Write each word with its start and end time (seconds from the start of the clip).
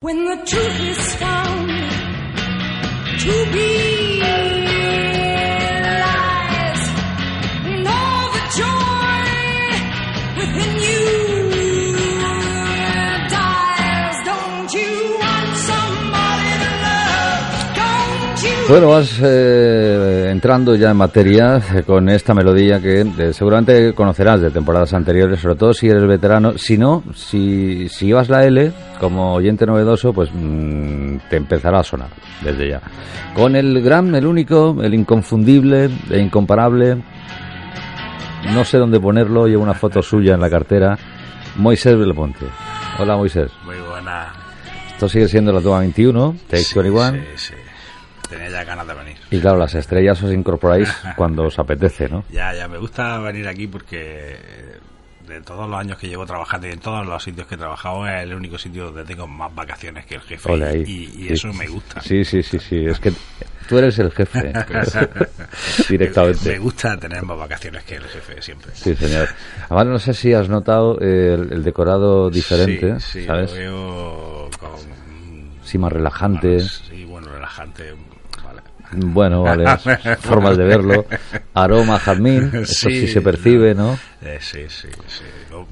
When 0.00 0.24
the 0.26 0.36
truth 0.46 0.80
is 0.90 1.14
found 1.16 1.68
to 3.18 3.52
be 3.52 4.20
lies, 6.04 6.82
and 7.66 7.88
all 7.88 8.30
the 8.36 8.44
joy 8.60 9.26
within 10.38 10.72
you 10.84 10.87
Bueno, 18.68 18.88
vas 18.88 19.18
eh, 19.22 20.28
entrando 20.30 20.74
ya 20.74 20.90
en 20.90 20.96
materia 20.98 21.56
eh, 21.74 21.84
con 21.84 22.06
esta 22.10 22.34
melodía 22.34 22.78
que 22.78 23.00
eh, 23.00 23.32
seguramente 23.32 23.94
conocerás 23.94 24.42
de 24.42 24.50
temporadas 24.50 24.92
anteriores, 24.92 25.40
sobre 25.40 25.54
todo 25.54 25.72
si 25.72 25.88
eres 25.88 26.06
veterano. 26.06 26.58
Si 26.58 26.76
no, 26.76 27.02
si, 27.14 27.88
si 27.88 28.08
llevas 28.08 28.28
la 28.28 28.44
L 28.44 28.70
como 29.00 29.32
oyente 29.32 29.64
novedoso, 29.64 30.12
pues 30.12 30.28
mm, 30.34 31.16
te 31.30 31.36
empezará 31.36 31.80
a 31.80 31.82
sonar 31.82 32.10
desde 32.42 32.68
ya. 32.68 32.82
Con 33.34 33.56
el 33.56 33.80
gran, 33.80 34.14
el 34.14 34.26
único, 34.26 34.76
el 34.82 34.92
inconfundible 34.92 35.88
e 36.10 36.18
incomparable, 36.18 37.02
no 38.52 38.64
sé 38.66 38.76
dónde 38.76 39.00
ponerlo, 39.00 39.46
llevo 39.46 39.62
una 39.62 39.72
foto 39.72 40.02
suya 40.02 40.34
en 40.34 40.42
la 40.42 40.50
cartera, 40.50 40.98
Moisés 41.56 41.96
Belmonte. 41.98 42.44
Hola 42.98 43.16
Moisés. 43.16 43.50
Muy 43.64 43.76
buena. 43.88 44.30
Esto 44.92 45.08
sigue 45.08 45.26
siendo 45.26 45.52
la 45.52 45.62
toma 45.62 45.78
21, 45.78 46.36
Take 46.50 46.64
21. 46.74 47.12
Sí, 47.12 47.18
sí. 47.36 47.54
Tenía 48.28 48.50
ya 48.50 48.64
ganas 48.64 48.86
de 48.86 48.94
venir. 48.94 49.16
Y 49.30 49.40
claro, 49.40 49.58
las 49.58 49.74
estrellas 49.74 50.22
os 50.22 50.32
incorporáis 50.32 50.88
cuando 51.16 51.44
os 51.44 51.58
apetece, 51.58 52.08
¿no? 52.08 52.24
Ya, 52.30 52.52
ya, 52.54 52.68
me 52.68 52.78
gusta 52.78 53.18
venir 53.20 53.48
aquí 53.48 53.66
porque 53.66 54.36
eh, 54.38 54.78
de 55.26 55.40
todos 55.42 55.68
los 55.68 55.78
años 55.78 55.98
que 55.98 56.08
llevo 56.08 56.24
trabajando 56.26 56.66
y 56.66 56.72
en 56.72 56.80
todos 56.80 57.06
los 57.06 57.22
sitios 57.22 57.46
que 57.46 57.54
he 57.54 57.58
trabajado 57.58 58.06
es 58.06 58.22
el 58.22 58.34
único 58.34 58.56
sitio 58.58 58.86
donde 58.86 59.04
tengo 59.04 59.26
más 59.26 59.54
vacaciones 59.54 60.04
que 60.06 60.16
el 60.16 60.20
jefe. 60.22 60.52
Ole 60.52 60.66
ahí. 60.66 60.82
Y, 60.86 61.24
y 61.24 61.26
Sí. 61.28 61.32
eso 61.34 61.52
me 61.52 61.66
gusta. 61.66 62.00
Sí, 62.00 62.24
sí, 62.24 62.42
sí, 62.42 62.58
sí. 62.58 62.84
Es 62.86 62.98
que 62.98 63.12
tú 63.68 63.78
eres 63.78 63.98
el 63.98 64.10
jefe. 64.10 64.52
Directamente. 65.88 66.50
Me 66.52 66.58
gusta 66.58 66.96
tener 66.96 67.22
más 67.22 67.38
vacaciones 67.38 67.84
que 67.84 67.96
el 67.96 68.04
jefe 68.04 68.40
siempre. 68.42 68.70
Sí, 68.74 68.94
señor. 68.94 69.28
Además, 69.68 69.86
no 69.86 69.98
sé 69.98 70.14
si 70.14 70.32
has 70.32 70.48
notado 70.48 70.98
el, 71.00 71.52
el 71.52 71.62
decorado 71.62 72.30
diferente, 72.30 72.98
Sí, 73.00 73.20
sí, 73.20 73.26
¿sabes? 73.26 73.50
lo 73.52 73.56
veo 73.56 74.50
con... 74.58 74.70
Sí, 75.62 75.76
más 75.78 75.92
relajante. 75.92 76.60
Sí, 76.60 77.04
bueno, 77.04 77.28
relajante. 77.28 77.94
Bueno, 78.92 79.42
vale. 79.42 79.66
Formas 80.20 80.56
de 80.56 80.64
verlo. 80.64 81.04
Aroma 81.54 81.98
jazmín. 81.98 82.50
Eso 82.54 82.88
sí, 82.88 83.06
se 83.08 83.20
percibe, 83.20 83.74
¿no? 83.74 83.98
Eh, 84.22 84.38
sí, 84.40 84.60
sí, 84.68 84.88
sí. 85.06 85.24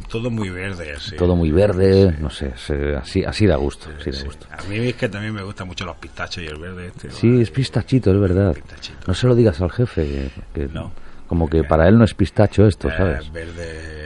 Todo 0.09 0.31
muy 0.31 0.50
verde, 0.50 0.95
sí. 1.00 1.17
Todo 1.17 1.34
muy 1.37 1.50
verde. 1.50 2.14
No 2.20 2.28
sé. 2.31 2.53
se- 2.56 2.97
así, 2.97 3.25
así 3.25 3.47
da 3.47 3.56
gusto. 3.56 3.89
Así 3.98 4.11
da 4.11 4.22
gusto. 4.25 4.47
A 4.50 4.62
mí 4.69 4.77
es 4.89 4.94
que 4.97 5.09
también 5.09 5.34
me 5.34 5.42
gustan 5.42 5.67
mucho 5.67 5.84
los 5.84 5.97
pistachos 5.97 6.42
y 6.42 6.47
el 6.47 6.59
verde 6.59 6.89
este. 6.89 7.11
Sí, 7.11 7.41
es 7.41 7.50
pistachito, 7.50 8.12
es 8.12 8.20
verdad. 8.20 8.55
Pistachito. 8.55 8.98
No 9.06 9.14
se 9.14 9.27
lo 9.27 9.34
digas 9.34 9.61
al 9.61 9.70
jefe. 9.70 10.31
Que, 10.55 10.67
que- 10.67 10.72
No. 10.72 10.92
Como 11.27 11.48
que 11.50 11.64
para 11.64 11.89
él 11.89 11.98
no 11.98 12.05
es 12.05 12.15
pistacho 12.15 12.66
esto, 12.69 12.88
Eh, 12.88 12.94
¿sabes? 12.97 13.32
verde... 13.32 14.06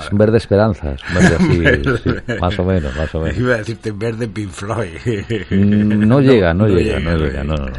Es 0.00 0.12
un 0.12 0.18
verde 0.18 0.38
esperanza. 0.38 0.92
Es 0.92 1.00
un 1.08 1.14
verde 1.14 1.36
así. 1.36 1.98
sí, 2.26 2.36
más 2.40 2.58
o 2.58 2.64
menos, 2.64 2.96
más 2.96 3.14
o 3.14 3.20
menos. 3.20 3.38
Iba 3.38 3.54
a 3.54 3.58
decirte 3.58 3.92
verde 3.92 4.28
Pink 4.28 4.50
Floyd. 4.50 4.88
Mm, 5.50 6.06
No 6.06 6.20
llega, 6.22 6.54
no, 6.54 6.68
llega, 6.68 6.98
no 7.00 7.16
llega, 7.16 7.44
no, 7.44 7.56
no, 7.56 7.66
no. 7.66 7.72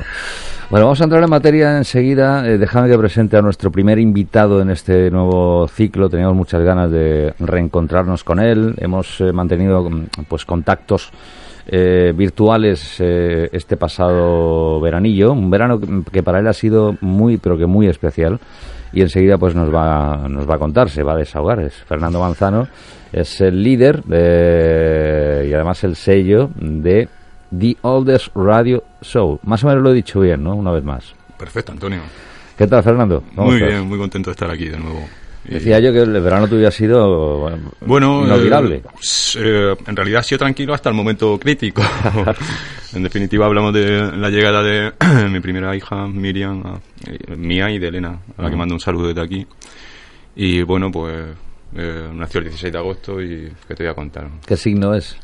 Bueno, 0.70 0.86
vamos 0.86 1.02
a 1.02 1.04
entrar 1.06 1.24
en 1.24 1.30
materia 1.30 1.78
enseguida. 1.78 2.48
Eh, 2.48 2.60
déjame 2.60 2.90
que 2.90 2.98
presente 2.98 3.38
a 3.38 3.42
nuestro 3.42 3.72
primer 3.72 3.98
invitado 3.98 4.62
en 4.62 4.70
este 4.70 5.10
nuevo 5.10 5.68
ciclo. 5.68 6.10
Teníamos 6.10 6.36
muchas 6.36 6.62
ganas 6.62 6.92
de 6.92 7.34
reencontrarnos 7.40 8.24
con 8.24 8.40
él. 8.40 8.76
Hemos 8.78 9.20
eh, 9.22 9.34
mantenido 9.34 9.90
mm, 9.90 10.06
pues 10.28 10.46
contactos 10.46 11.10
eh, 11.72 12.14
virtuales 12.16 12.98
eh, 13.00 13.50
este 13.52 13.78
pasado 13.78 14.80
veranillo, 14.82 15.34
un 15.34 15.50
verano 15.50 15.80
que, 15.80 15.88
que 16.12 16.24
para 16.24 16.40
él 16.40 16.48
ha 16.48 16.54
sido 16.54 16.96
muy, 17.02 17.38
pero 17.38 17.58
que 17.58 17.66
muy 17.66 17.88
especial. 17.88 18.40
Y 18.94 19.02
enseguida 19.02 19.38
pues 19.38 19.54
nos 19.56 19.74
va, 19.74 20.28
nos 20.28 20.50
va 20.50 20.56
a 20.56 20.60
contar, 20.60 20.90
se 20.90 21.04
va 21.04 21.14
a 21.14 21.18
desahogar. 21.18 21.60
Es 21.60 21.76
Fernando 21.76 22.20
Manzano, 22.20 22.68
es 23.12 23.40
el 23.42 23.62
líder 23.64 24.04
de- 24.04 25.48
y 25.50 25.54
además 25.54 25.84
el 25.84 25.96
sello 25.96 26.50
de 26.56 27.08
The 27.58 27.78
Oldest 27.82 28.30
Radio 28.36 28.84
Show. 29.02 29.40
Más 29.44 29.64
o 29.64 29.68
menos 29.68 29.84
lo 29.84 29.92
he 29.92 29.96
dicho 29.96 30.20
bien, 30.20 30.44
¿no? 30.44 30.56
Una 30.56 30.72
vez 30.72 30.84
más. 30.84 31.14
Perfecto, 31.38 31.72
Antonio. 31.72 32.02
¿Qué 32.58 32.68
tal, 32.68 32.84
Fernando? 32.84 33.24
¿Cómo 33.36 33.48
Muy 33.48 33.56
estás? 33.56 33.70
bien, 33.70 33.88
muy 33.88 33.98
contento 33.98 34.30
de 34.30 34.34
estar 34.34 34.52
aquí 34.52 34.66
de 34.68 34.78
nuevo. 34.78 35.08
Decía 35.50 35.80
yo 35.80 35.92
que 35.92 36.02
el 36.02 36.12
verano 36.22 36.48
tuyo 36.48 36.68
ha 36.68 36.72
sido 36.72 37.50
bueno, 37.82 38.24
inolvidable. 38.26 38.76
eh, 38.76 38.84
eh, 39.38 39.76
en 39.88 39.96
realidad 39.96 40.20
ha 40.20 40.24
sido 40.24 40.40
tranquilo 40.40 40.74
hasta 40.74 40.90
el 40.90 40.96
momento 40.96 41.40
crítico. 41.40 41.82
en 42.94 43.04
definitiva, 43.04 43.46
hablamos 43.48 43.74
de 43.74 44.12
la 44.16 44.30
llegada 44.30 44.62
de 44.62 44.92
mi 45.30 45.40
primera 45.40 45.76
hija, 45.76 46.08
Miriam, 46.08 46.62
a- 46.66 46.80
eh, 47.08 47.36
mía 47.36 47.72
y 47.72 47.80
de 47.80 47.88
Elena, 47.88 48.20
a 48.38 48.42
la 48.44 48.50
que 48.50 48.56
mando 48.56 48.76
un 48.76 48.80
saludo 48.80 49.08
desde 49.08 49.22
aquí. 49.22 49.48
Y 50.36 50.62
bueno, 50.62 50.92
pues 50.92 51.16
eh, 51.76 52.10
nació 52.14 52.40
el 52.40 52.46
16 52.46 52.72
de 52.72 52.80
agosto 52.80 53.22
y 53.22 53.52
¿qué 53.68 53.76
te 53.76 53.84
voy 53.84 53.92
a 53.92 53.96
contar? 53.96 54.28
¿Qué 54.46 54.56
signo 54.56 54.94
es? 54.94 55.18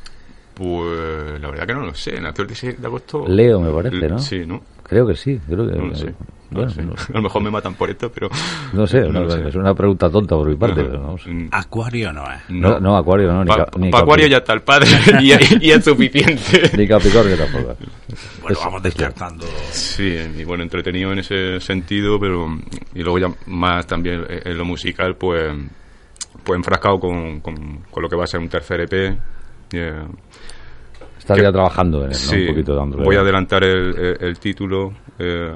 Pues 0.56 1.40
la 1.41 1.50
verdad 1.50 1.68
que 1.68 1.74
no 1.74 1.81
lo 1.85 1.94
sé, 1.94 2.19
nació 2.19 2.44
el 2.44 2.47
16 2.47 2.81
de 2.81 2.88
agosto. 2.88 3.25
Leo, 3.28 3.59
me 3.59 3.72
parece, 3.72 4.08
¿no? 4.09 4.19
Sí, 4.19 4.44
¿no? 4.46 4.64
Creo 4.88 5.07
que 5.07 5.16
sí. 5.16 5.40
Creo 5.47 5.68
que, 5.69 5.75
No 5.78 5.85
lo 5.88 5.96
sé. 5.96 6.13
No 6.51 6.62
Bueno, 6.62 6.68
lo 6.68 6.69
sé. 6.69 6.84
no, 6.84 6.94
A 6.94 7.13
lo 7.18 7.22
mejor 7.23 7.41
me 7.41 7.50
matan 7.50 7.73
por 7.73 7.90
esto, 7.90 8.12
pero... 8.12 8.29
no 8.73 8.85
sé, 8.85 9.01
No 9.09 9.28
sé. 9.29 9.47
es 9.50 9.56
una 9.56 9.73
pregunta 9.73 10.09
tonta 10.12 10.35
por 10.35 10.47
mi 10.47 10.56
parte. 10.56 10.84
pero 10.84 11.01
vamos. 11.01 11.25
Mm, 11.25 11.47
Acuario 11.51 12.13
no 12.13 12.23
es. 12.31 12.41
No, 12.50 12.79
no, 12.79 12.96
Acuario 12.96 13.31
no, 13.34 13.44
ni, 13.44 13.47
Pa- 13.50 13.57
Cap- 13.66 13.78
ni 13.78 13.90
pa' 13.90 14.00
Acuario 14.01 14.28
ya 14.28 14.38
está 14.38 14.53
el 14.53 14.62
padre 14.62 14.88
y, 15.22 15.31
y 15.66 15.72
es 15.72 15.84
suficiente. 15.84 16.72
ni 16.78 16.88
Capricornio 16.88 17.35
tampoco. 17.35 17.75
Bueno, 18.44 18.57
vamos 18.63 18.84
descartando. 18.84 19.46
Sí, 19.72 20.16
y 20.38 20.44
bueno, 20.44 20.62
entretenido 20.63 21.12
en 21.12 21.19
ese 21.19 21.59
sentido, 21.59 22.19
pero 22.19 22.47
y 22.94 23.02
luego 23.02 23.17
ya 23.17 23.28
más 23.47 23.88
también 23.88 24.23
en 24.29 24.56
lo 24.57 24.66
musical, 24.66 25.16
pues, 25.16 25.52
pues 26.44 26.57
enfrascado 26.57 27.00
con, 27.00 27.40
con, 27.40 27.79
con 27.90 28.03
lo 28.03 28.07
que 28.07 28.16
va 28.16 28.25
a 28.25 28.28
ser 28.28 28.40
un 28.40 28.50
tercer 28.50 28.81
EP. 28.81 29.17
eh, 29.73 30.03
Estás 31.25 31.41
ya 31.41 31.52
trabajando 31.52 31.97
en 32.00 32.03
él, 32.06 32.09
¿no? 32.12 32.16
sí, 32.16 32.41
Un 32.41 32.47
poquito 32.50 32.75
dándole. 32.75 33.03
voy 33.03 33.16
a 33.16 33.19
adelantar 33.22 33.63
el, 33.63 33.97
el- 33.97 34.18
el 34.22 34.40
título, 34.40 34.94
eh, 35.18 35.52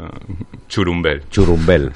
Churumbel. 0.67 1.23
Churumbel. 1.29 1.91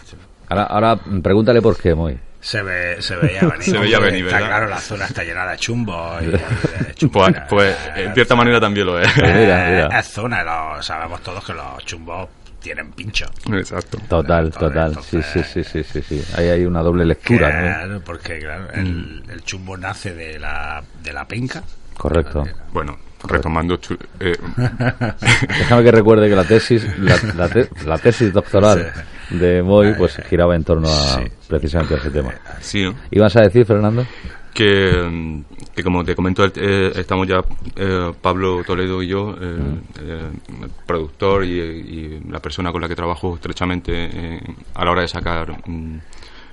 Ahora, 0.50 0.64
ahora 0.66 0.96
pregúntale 1.22 1.62
por 1.62 1.76
qué, 1.78 1.96
muy. 1.96 2.18
Se, 2.40 2.62
ve, 2.62 3.02
se 3.02 3.16
veía 3.16 3.42
venir. 3.42 3.64
Se 3.64 3.78
veía 3.78 4.00
venir, 4.00 4.26
Está 4.26 4.36
¿verdad? 4.38 4.50
claro, 4.50 4.68
la 4.70 4.78
zona 4.78 5.06
está 5.06 5.24
llena 5.24 5.46
de 5.48 5.58
chumbo. 5.58 6.18
Y, 6.22 6.26
de 6.28 6.38
Pues, 6.40 6.96
chumbera. 6.96 7.48
pues 7.50 7.78
en 7.96 8.14
cierta 8.14 8.36
manera 8.36 8.60
también 8.60 8.86
lo 8.86 9.00
es. 9.00 9.08
Pues 9.18 9.34
mira, 9.36 9.68
mira. 9.70 10.00
Es 10.00 10.08
zona, 10.08 10.44
lo 10.44 10.82
sabemos 10.84 11.22
todos 11.22 11.44
que 11.44 11.54
los 11.54 11.86
chumbos 11.86 12.30
tienen 12.60 12.92
pincho. 12.92 13.26
Exacto. 13.52 13.98
Total, 14.08 14.46
Entonces, 14.46 14.60
total. 14.70 15.04
Sí, 15.04 15.22
sí, 15.24 15.42
sí, 15.44 15.64
sí, 15.64 15.84
sí, 15.84 16.02
sí. 16.02 16.24
Ahí 16.38 16.50
hay 16.50 16.66
una 16.66 16.82
doble 16.82 17.06
lectura, 17.06 17.48
¿no? 17.50 17.60
Claro, 17.62 18.02
porque 18.06 18.40
claro, 18.40 18.68
el, 18.74 19.24
el 19.30 19.42
chumbo 19.44 19.76
nace 19.78 20.14
de 20.14 20.38
la, 20.40 20.84
de 21.02 21.12
la 21.14 21.26
penca. 21.28 21.64
Correcto. 21.98 22.44
Bueno, 22.72 22.98
retomando... 23.28 23.80
eh, 24.20 24.36
Déjame 25.60 25.84
que 25.84 25.92
recuerde 25.92 26.30
que 26.30 26.36
la 26.36 26.44
tesis, 26.46 26.86
la, 27.00 27.18
la 27.36 27.50
te- 27.50 27.70
la 27.86 27.98
tesis 27.98 28.32
doctoral 28.34 28.92
de 29.30 29.62
Moy, 29.64 29.94
pues 29.98 30.18
giraba 30.30 30.56
en 30.56 30.64
torno 30.64 30.88
a 30.90 31.18
Sí. 31.18 31.24
precisamente 31.48 31.96
a 31.96 31.98
ese 31.98 32.12
tema. 32.12 32.34
sí, 32.60 32.84
¿no? 32.84 32.96
¿Ibas 33.12 33.36
a 33.36 33.42
decir, 33.42 33.66
Fernando? 33.66 34.06
que, 34.54 35.02
mm, 35.10 35.42
que 35.76 35.84
como 35.84 36.04
te 36.04 36.14
comento, 36.16 36.46
eh, 36.46 36.92
estamos 36.96 37.28
ya 37.28 37.42
eh, 37.76 38.12
Pablo 38.22 38.64
Toledo 38.64 39.02
y 39.02 39.08
yo, 39.08 39.36
eh, 39.42 39.58
eh, 40.00 40.30
el 40.62 40.70
productor 40.86 41.44
y, 41.44 41.60
y 41.60 42.20
la 42.30 42.40
persona 42.40 42.72
con 42.72 42.80
la 42.82 42.88
que 42.88 42.96
trabajo 42.96 43.34
estrechamente 43.34 43.92
eh, 43.96 44.40
a 44.76 44.86
la 44.86 44.92
hora 44.92 45.02
de 45.02 45.08
sacar 45.08 45.52
mm, 45.68 45.98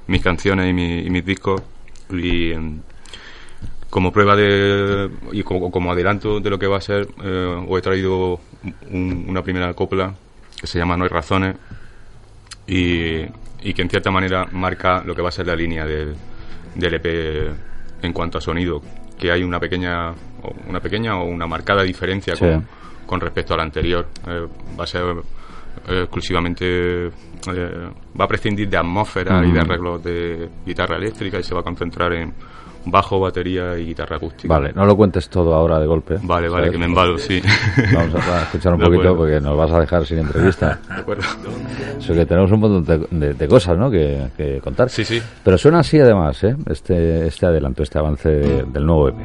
mis 0.06 0.22
canciones 0.22 0.70
y, 0.70 0.72
mi- 0.72 1.00
y 1.00 1.10
mis 1.10 1.24
discos. 1.26 1.60
Y 2.10 2.54
mm, 2.54 2.80
como 3.90 4.12
prueba 4.12 4.36
de 4.36 5.10
y 5.32 5.42
como, 5.42 5.70
como 5.70 5.90
adelanto 5.92 6.40
de 6.40 6.48
lo 6.50 6.58
que 6.58 6.66
va 6.68 6.78
a 6.78 6.80
ser, 6.80 7.08
eh, 7.24 7.64
os 7.68 7.78
he 7.78 7.82
traído 7.82 8.40
un- 8.90 9.24
una 9.28 9.42
primera 9.42 9.74
copla 9.74 10.14
que 10.60 10.66
se 10.66 10.78
llama 10.78 10.96
No 10.96 11.04
hay 11.04 11.10
razones 11.10 11.56
y, 12.66 13.22
y 13.62 13.74
que 13.74 13.82
en 13.82 13.90
cierta 13.90 14.10
manera 14.10 14.46
marca 14.52 15.02
lo 15.04 15.14
que 15.14 15.22
va 15.22 15.28
a 15.30 15.32
ser 15.32 15.46
la 15.46 15.56
línea 15.56 15.84
del, 15.86 16.14
del 16.74 16.94
EP 16.94 17.50
en 18.02 18.12
cuanto 18.12 18.38
a 18.38 18.40
sonido. 18.40 18.82
que 19.18 19.30
hay 19.30 19.42
una 19.42 19.60
pequeña, 19.60 20.12
o 20.12 20.54
una 20.66 20.80
pequeña 20.80 21.18
o 21.20 21.24
una 21.26 21.46
marcada 21.46 21.82
diferencia 21.82 22.34
Sí. 22.36 22.40
con, 22.40 22.66
con 23.04 23.20
respecto 23.20 23.52
al 23.52 23.60
anterior. 23.60 24.06
Eh, 24.26 24.46
va 24.78 24.84
a 24.84 24.86
ser 24.86 25.04
eh, 25.88 26.00
exclusivamente, 26.04 27.08
eh, 27.08 27.10
va 28.18 28.24
a 28.24 28.28
prescindir 28.28 28.66
de 28.70 28.78
atmósfera 28.78 29.44
y 29.44 29.52
de 29.52 29.58
Mm. 29.60 29.62
arreglos 29.62 30.02
de 30.02 30.48
guitarra 30.64 30.96
eléctrica 30.96 31.38
y 31.38 31.42
se 31.42 31.52
va 31.52 31.60
a 31.60 31.62
concentrar 31.62 32.14
en 32.14 32.32
bajo, 32.84 33.20
batería 33.20 33.76
y 33.78 33.86
guitarra 33.86 34.16
acústica. 34.16 34.52
Vale, 34.52 34.72
no 34.74 34.84
lo 34.86 34.96
cuentes 34.96 35.28
todo 35.28 35.54
ahora 35.54 35.78
de 35.78 35.86
golpe. 35.86 36.16
Vale, 36.22 36.48
vale, 36.48 36.70
que 36.70 36.78
me 36.78 36.86
embalo, 36.86 37.18
sí. 37.18 37.40
Vamos 37.94 38.14
a, 38.14 38.42
escuchar 38.42 38.74
un 38.74 38.78
De 38.80 38.84
poquito 38.86 39.00
acuerdo. 39.10 39.16
porque 39.16 39.40
nos 39.40 39.56
vas 39.56 39.70
a 39.72 39.80
dejar 39.80 40.06
sin 40.06 40.18
entrevista. 40.18 40.78
De 40.88 40.94
acuerdo. 41.00 41.22
Eso 41.98 42.14
que 42.14 42.26
tenemos 42.26 42.50
un 42.52 42.60
montón 42.60 43.20
de, 43.20 43.48
cosas, 43.48 43.76
¿no? 43.78 43.90
Que, 43.90 44.28
que 44.36 44.60
contar. 44.60 44.88
Sí, 44.90 45.04
sí. 45.04 45.20
Pero 45.44 45.58
suena 45.58 45.80
así 45.80 45.98
además, 45.98 46.42
¿eh? 46.44 46.56
Este, 46.66 47.26
este 47.26 47.46
adelanto, 47.46 47.82
este 47.82 47.98
avance 47.98 48.28
de- 48.28 48.62
del 48.64 48.86
nuevo 48.86 49.08
EP. 49.08 49.16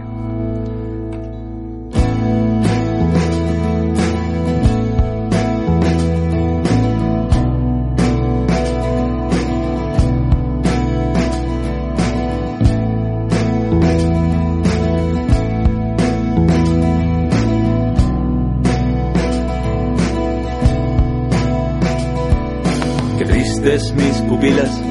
Mis 23.76 24.22
pupilas, 24.22 24.82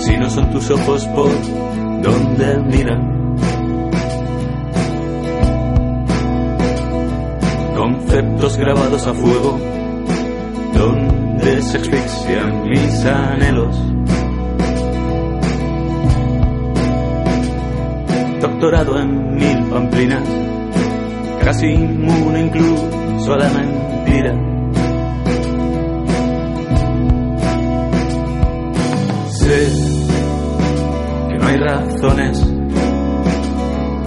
si 0.00 0.16
no 0.16 0.28
son 0.28 0.50
tus 0.50 0.68
ojos 0.72 1.06
por 1.06 1.30
donde 2.02 2.58
miran. 2.64 3.36
Conceptos 7.76 8.56
grabados 8.56 9.06
a 9.06 9.14
fuego, 9.14 9.60
donde 10.74 11.62
se 11.62 11.78
asfixian 11.78 12.68
mis 12.68 13.04
anhelos. 13.04 13.76
Doctorado 18.40 18.98
en 18.98 19.34
mil 19.36 19.64
pamplinas, 19.70 20.24
casi 21.40 21.66
inmune 21.66 22.46
incluso 22.46 23.32
a 23.32 23.36
la 23.36 23.48
mentira. 23.50 24.45
Que 29.46 31.38
no 31.38 31.46
hay 31.46 31.56
razones 31.56 32.44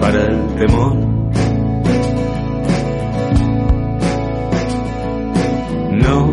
para 0.01 0.24
el 0.25 0.56
temor. 0.56 0.95
No, 5.94 6.31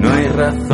no 0.00 0.10
hay 0.10 0.28
razones 0.28 0.73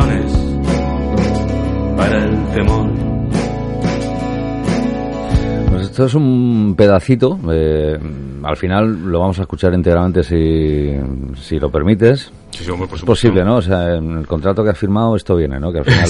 esto 5.91 6.05
es 6.05 6.15
un 6.15 6.73
pedacito. 6.77 7.37
eh, 7.51 7.99
al 8.43 8.57
final 8.57 9.03
lo 9.11 9.19
vamos 9.19 9.37
a 9.39 9.41
escuchar 9.43 9.73
íntegramente 9.73 10.23
si, 10.23 10.95
si 11.35 11.59
lo 11.59 11.69
permites. 11.69 12.31
Sí, 12.51 12.63
sí, 12.65 12.71
hombre, 12.71 12.87
por 12.87 12.97
Es 12.97 13.03
posible, 13.05 13.43
¿no? 13.45 13.57
O 13.57 13.61
sea, 13.61 13.95
en 13.95 14.17
el 14.19 14.27
contrato 14.27 14.63
que 14.63 14.71
has 14.71 14.77
firmado 14.77 15.15
esto 15.15 15.35
viene, 15.35 15.59
¿no? 15.59 15.71
Que 15.71 15.79
al 15.79 15.85
final 15.85 16.09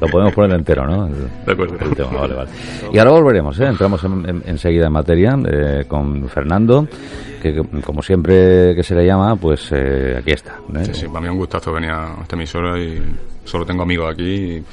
lo 0.06 0.08
podemos 0.12 0.34
poner 0.34 0.56
entero, 0.58 0.86
¿no? 0.86 1.06
El- 1.06 1.14
De 1.46 1.52
acuerdo. 1.52 1.76
el 1.80 1.94
tema, 1.96 2.10
vale, 2.20 2.34
vale. 2.34 2.50
Y 2.92 2.98
ahora 2.98 3.10
volveremos, 3.12 3.58
¿eh? 3.60 3.66
Entramos 3.66 4.02
en- 4.04 4.28
en- 4.28 4.42
enseguida 4.46 4.86
en 4.86 4.92
materia 4.92 5.38
eh, 5.50 5.84
con 5.88 6.28
Fernando, 6.28 6.86
que 7.42 7.52
que, 7.54 7.62
como 7.82 8.02
siempre 8.02 8.74
que 8.74 8.82
se 8.82 8.94
le 8.94 9.06
llama, 9.06 9.36
pues 9.36 9.70
eh, 9.72 10.16
aquí 10.18 10.32
está. 10.32 10.56
¿eh? 10.76 10.84
Sí, 10.86 10.94
sí, 10.94 11.06
para 11.08 11.20
mí 11.20 11.26
es 11.26 11.32
un 11.32 11.38
gustazo 11.38 11.72
venir 11.72 11.90
a 11.90 12.16
esta 12.22 12.36
emisora 12.36 12.78
y 12.78 13.00
solo 13.44 13.64
tengo 13.66 13.82
amigos 13.82 14.12
aquí. 14.12 14.24
y- 14.56 14.64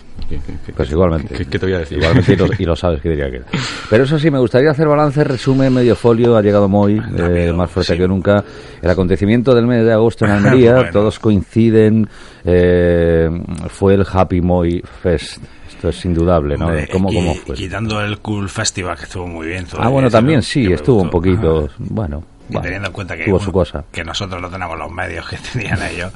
Pues 0.76 0.90
igualmente. 0.92 1.36
¿Qué, 1.46 1.60
te 1.60 1.66
voy 1.66 1.74
a 1.74 1.80
decir? 1.80 1.98
Igualmente 1.98 2.34
y 2.34 2.36
lo, 2.38 2.48
y 2.60 2.66
lo 2.66 2.76
sabes 2.76 3.02
que 3.02 3.10
diría 3.10 3.30
que. 3.30 3.42
Pero 3.90 4.04
eso 4.06 4.18
sí, 4.18 4.32
me 4.32 4.40
gustaría 4.40 4.72
hacer 4.72 4.88
balance, 4.88 5.24
resumen, 5.24 5.74
medio 5.74 5.96
folio. 5.96 6.38
Ha 6.38 6.42
llegado 6.42 6.70
Moy, 6.70 6.94
eh, 6.98 7.02
Rápido, 7.18 7.56
más 7.56 7.70
fuerte 7.70 7.94
sí. 7.94 8.00
que 8.00 8.08
nunca. 8.08 8.44
El 8.82 8.90
acontecimiento 8.90 9.54
del 9.54 9.68
mes 9.68 9.84
de 9.84 9.92
agosto 9.92 10.26
en 10.26 10.32
Almería, 10.32 10.74
Bueno. 10.76 10.92
todos 10.92 11.20
coinciden. 11.20 12.08
eh, 12.46 13.30
fue 13.70 13.96
el 13.96 14.06
Happy 14.12 14.42
Moy 14.42 14.82
Fest. 15.02 15.38
Esto 15.68 15.90
es 15.90 16.06
indudable, 16.06 16.58
¿no? 16.58 16.68
Hombre, 16.68 16.88
¿Cómo, 16.92 17.12
y- 17.12 17.16
cómo 17.16 17.36
fue? 17.36 17.56
Quitando 17.56 18.00
el 18.02 18.20
Cool 18.20 18.48
Festival, 18.50 18.98
que 18.98 19.04
estuvo 19.06 19.28
muy 19.28 19.48
bien. 19.48 19.66
Ah, 19.78 19.90
bueno, 19.90 20.10
también 20.10 20.42
sí, 20.44 20.68
Que 20.68 20.76
estuvo 20.76 21.02
un 21.02 21.10
poquito. 21.10 21.70
Bueno, 21.80 22.24
teniendo 22.62 22.88
en 22.88 22.94
cuenta 22.94 23.18
que, 23.18 23.24
tuvo 23.26 23.34
bueno, 23.34 23.46
su 23.46 23.52
cosa. 23.52 23.84
que 23.92 24.04
nosotros 24.04 24.42
no 24.42 24.50
tenemos 24.50 24.78
los 24.78 24.92
medios 24.92 25.28
que 25.28 25.38
tenían 25.54 25.80
ellos, 25.84 26.12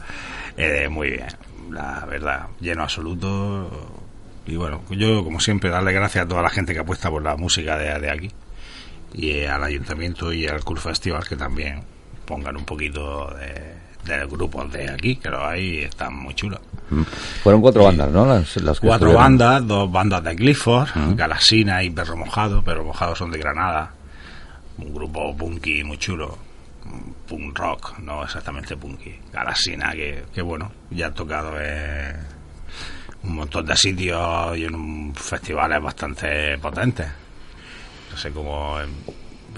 eh, 0.58 0.88
muy 0.90 1.10
bien, 1.12 1.26
la 1.72 2.06
verdad, 2.06 2.48
lleno 2.60 2.84
absoluto. 2.84 3.70
Y 4.48 4.56
bueno, 4.56 4.82
yo 4.92 5.24
como 5.24 5.40
siempre 5.40 5.70
darle 5.70 5.92
gracias 5.94 6.26
a 6.26 6.28
toda 6.28 6.42
la 6.42 6.50
gente 6.50 6.74
que 6.74 6.80
apuesta 6.80 7.10
por 7.10 7.24
la 7.24 7.36
música 7.36 7.78
de, 7.78 8.00
de 8.00 8.12
aquí 8.12 8.32
y 9.14 9.30
eh, 9.32 9.50
al 9.50 9.64
ayuntamiento 9.64 10.32
y 10.34 10.46
al 10.48 10.64
Cool 10.64 10.80
Festival 10.80 11.28
que 11.28 11.36
también 11.36 11.82
pongan 12.26 12.56
un 12.58 12.66
poquito 12.66 13.34
de, 13.36 14.14
de 14.14 14.26
grupos 14.28 14.72
de 14.72 14.90
aquí, 14.90 15.16
que 15.16 15.30
los 15.30 15.42
hay 15.42 15.62
y 15.64 15.78
están 15.84 16.16
muy 16.16 16.34
chulos. 16.36 16.60
Fueron 17.44 17.62
cuatro 17.62 17.84
bandas, 17.86 18.12
¿no? 18.12 18.26
Las, 18.26 18.56
las 18.58 18.80
Cuatro 18.80 19.08
estuvieron. 19.10 19.24
bandas, 19.24 19.68
dos 19.68 19.92
bandas 19.92 20.24
de 20.24 20.36
Clifford, 20.36 20.90
Galasina 21.16 21.82
y 21.82 21.90
Perro 21.90 22.16
Mojado. 22.16 22.64
Perro 22.64 22.84
Mojado 22.84 23.16
son 23.16 23.32
de 23.32 23.40
Granada. 23.40 23.92
Un 24.78 24.94
grupo 24.94 25.36
punky 25.36 25.84
muy 25.84 25.98
chulo. 25.98 26.38
Un 26.86 27.16
Punk 27.28 27.58
rock, 27.58 28.00
no 28.00 28.24
exactamente 28.24 28.78
punky. 28.78 29.20
Galasina, 29.32 29.92
que, 29.92 30.26
que 30.34 30.42
bueno, 30.42 30.72
ya 30.92 31.08
han 31.08 31.14
tocado 31.14 31.60
en 31.60 32.16
un 33.24 33.36
montón 33.36 33.66
de 33.66 33.76
sitios 33.76 34.58
y 34.58 34.66
en 34.66 34.76
un 34.76 35.16
festivales 35.16 35.82
bastante 35.82 36.58
potentes. 36.60 37.08
No 38.12 38.18
sé 38.18 38.32
cómo 38.32 38.80
en 38.80 38.90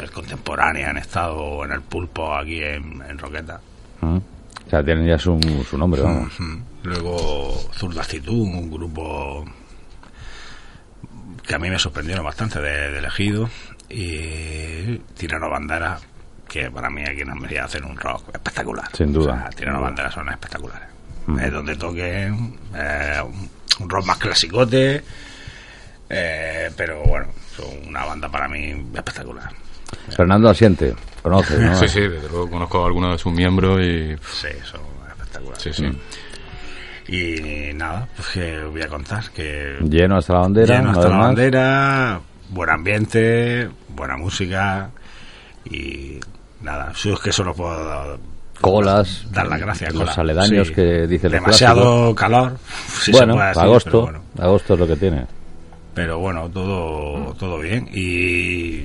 el 0.01 0.12
Contemporánea 0.12 0.89
han 0.89 0.97
estado 0.97 1.65
en 1.65 1.71
el 1.71 1.81
Pulpo 1.81 2.33
aquí 2.33 2.62
en, 2.63 3.01
en 3.01 3.18
Roqueta. 3.18 3.59
Mm. 4.01 4.18
O 4.18 4.69
sea, 4.69 4.83
tienen 4.83 5.07
ya 5.07 5.18
su, 5.18 5.39
su 5.69 5.77
nombre, 5.77 6.01
vamos. 6.01 6.39
Ujú. 6.39 6.62
Luego 6.83 7.69
Zurdacitud, 7.73 8.41
un 8.41 8.69
grupo 8.71 9.45
que 11.45 11.56
a 11.56 11.59
mí 11.59 11.69
me 11.69 11.80
sorprendieron 11.80 12.25
bastante 12.25 12.62
de, 12.62 12.91
de 12.91 12.97
elegido. 13.00 13.50
Y 13.89 14.97
Tirano 15.15 15.50
Bandera, 15.50 15.97
que 16.47 16.71
para 16.71 16.89
mí 16.89 17.03
aquí 17.03 17.21
en 17.21 17.29
Almería 17.29 17.65
hacen 17.65 17.83
un 17.85 17.97
rock 17.97 18.29
espectacular. 18.33 18.88
Sin 18.94 19.13
duda. 19.13 19.33
O 19.33 19.37
sea, 19.37 19.49
Tirano 19.49 19.81
Bandera 19.81 20.11
son 20.11 20.30
espectaculares. 20.30 20.87
Es 21.42 21.51
donde 21.51 21.75
toquen 21.75 22.57
eh, 22.73 23.21
un, 23.80 23.89
rock 23.89 24.06
más 24.06 24.18
clasicote. 24.18 25.04
eh, 26.09 26.71
pero 26.75 27.04
bueno, 27.04 27.27
son 27.56 27.89
una 27.89 28.06
banda 28.06 28.30
para 28.30 28.47
mí 28.47 28.71
espectacular. 28.94 29.51
Fernando 30.09 30.49
Asiente, 30.49 30.94
conoces, 31.21 31.59
¿no? 31.59 31.75
Sí, 31.75 31.87
sí, 31.87 32.01
desde 32.01 32.30
luego 32.30 32.49
conozco 32.49 32.83
a 32.83 32.87
algunos 32.87 33.11
de 33.13 33.18
sus 33.18 33.33
miembros 33.33 33.80
y. 33.81 34.16
Sí, 34.31 34.47
son 34.63 34.81
espectaculares. 35.09 35.63
Sí, 35.63 35.73
sí. 35.73 35.85
Y 37.09 37.73
nada, 37.73 38.07
pues 38.16 38.27
que 38.30 38.57
os 38.59 38.71
voy 38.71 38.81
a 38.81 38.87
contar 38.87 39.30
que 39.31 39.77
Lleno 39.81 40.18
hasta 40.18 40.33
la 40.33 40.39
bandera, 40.39 40.77
lleno 40.77 40.92
hasta 40.92 41.09
la 41.09 41.16
más. 41.16 41.25
bandera, 41.27 42.19
buen 42.49 42.69
ambiente, 42.69 43.69
buena 43.89 44.18
música 44.18 44.89
y 45.71 46.19
nada, 46.62 46.92
yo 46.94 47.14
es 47.14 47.19
que 47.19 47.31
solo 47.31 47.54
puedo 47.54 48.18
Colas, 48.62 49.26
dar 49.31 49.47
las 49.47 49.59
gracias. 49.59 49.94
los 49.94 50.09
Cola. 50.09 50.21
aledaños 50.21 50.68
Sí. 50.69 50.74
que 50.74 51.06
dicen 51.07 51.31
los 51.31 51.42
Demasiado 51.42 52.16
calor, 52.16 52.57
si 52.88 53.12
se 53.12 53.18
bueno, 53.18 53.36
puede 53.36 53.47
decir, 53.50 53.64
agosto, 53.64 54.02
bueno. 54.04 54.21
agosto 54.40 54.74
es 54.74 54.80
lo 54.80 54.88
que 54.88 54.95
tiene. 54.95 55.26
Pero 55.94 56.19
bueno, 56.19 56.50
todo, 56.50 57.33
todo 57.36 57.59
bien 57.59 57.88
y, 57.94 58.83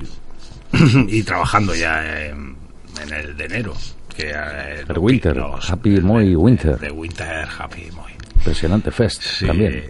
y 1.07 1.23
trabajando 1.23 1.73
ya 1.75 2.25
en, 2.25 2.55
en 3.01 3.13
el 3.13 3.35
de 3.37 3.45
enero. 3.45 3.73
Que 4.15 4.29
eh, 4.29 4.83
El 4.87 4.97
Winter, 4.99 5.35
los- 5.35 5.69
Happy 5.71 5.99
Moy 6.01 6.35
Winter. 6.35 6.77
De 6.77 6.91
Winter 6.91 7.47
Happy 7.57 7.89
Moy. 7.95 8.11
Impresionante 8.35 8.91
Fest 8.91 9.21
Sí, 9.23 9.47
también. 9.47 9.85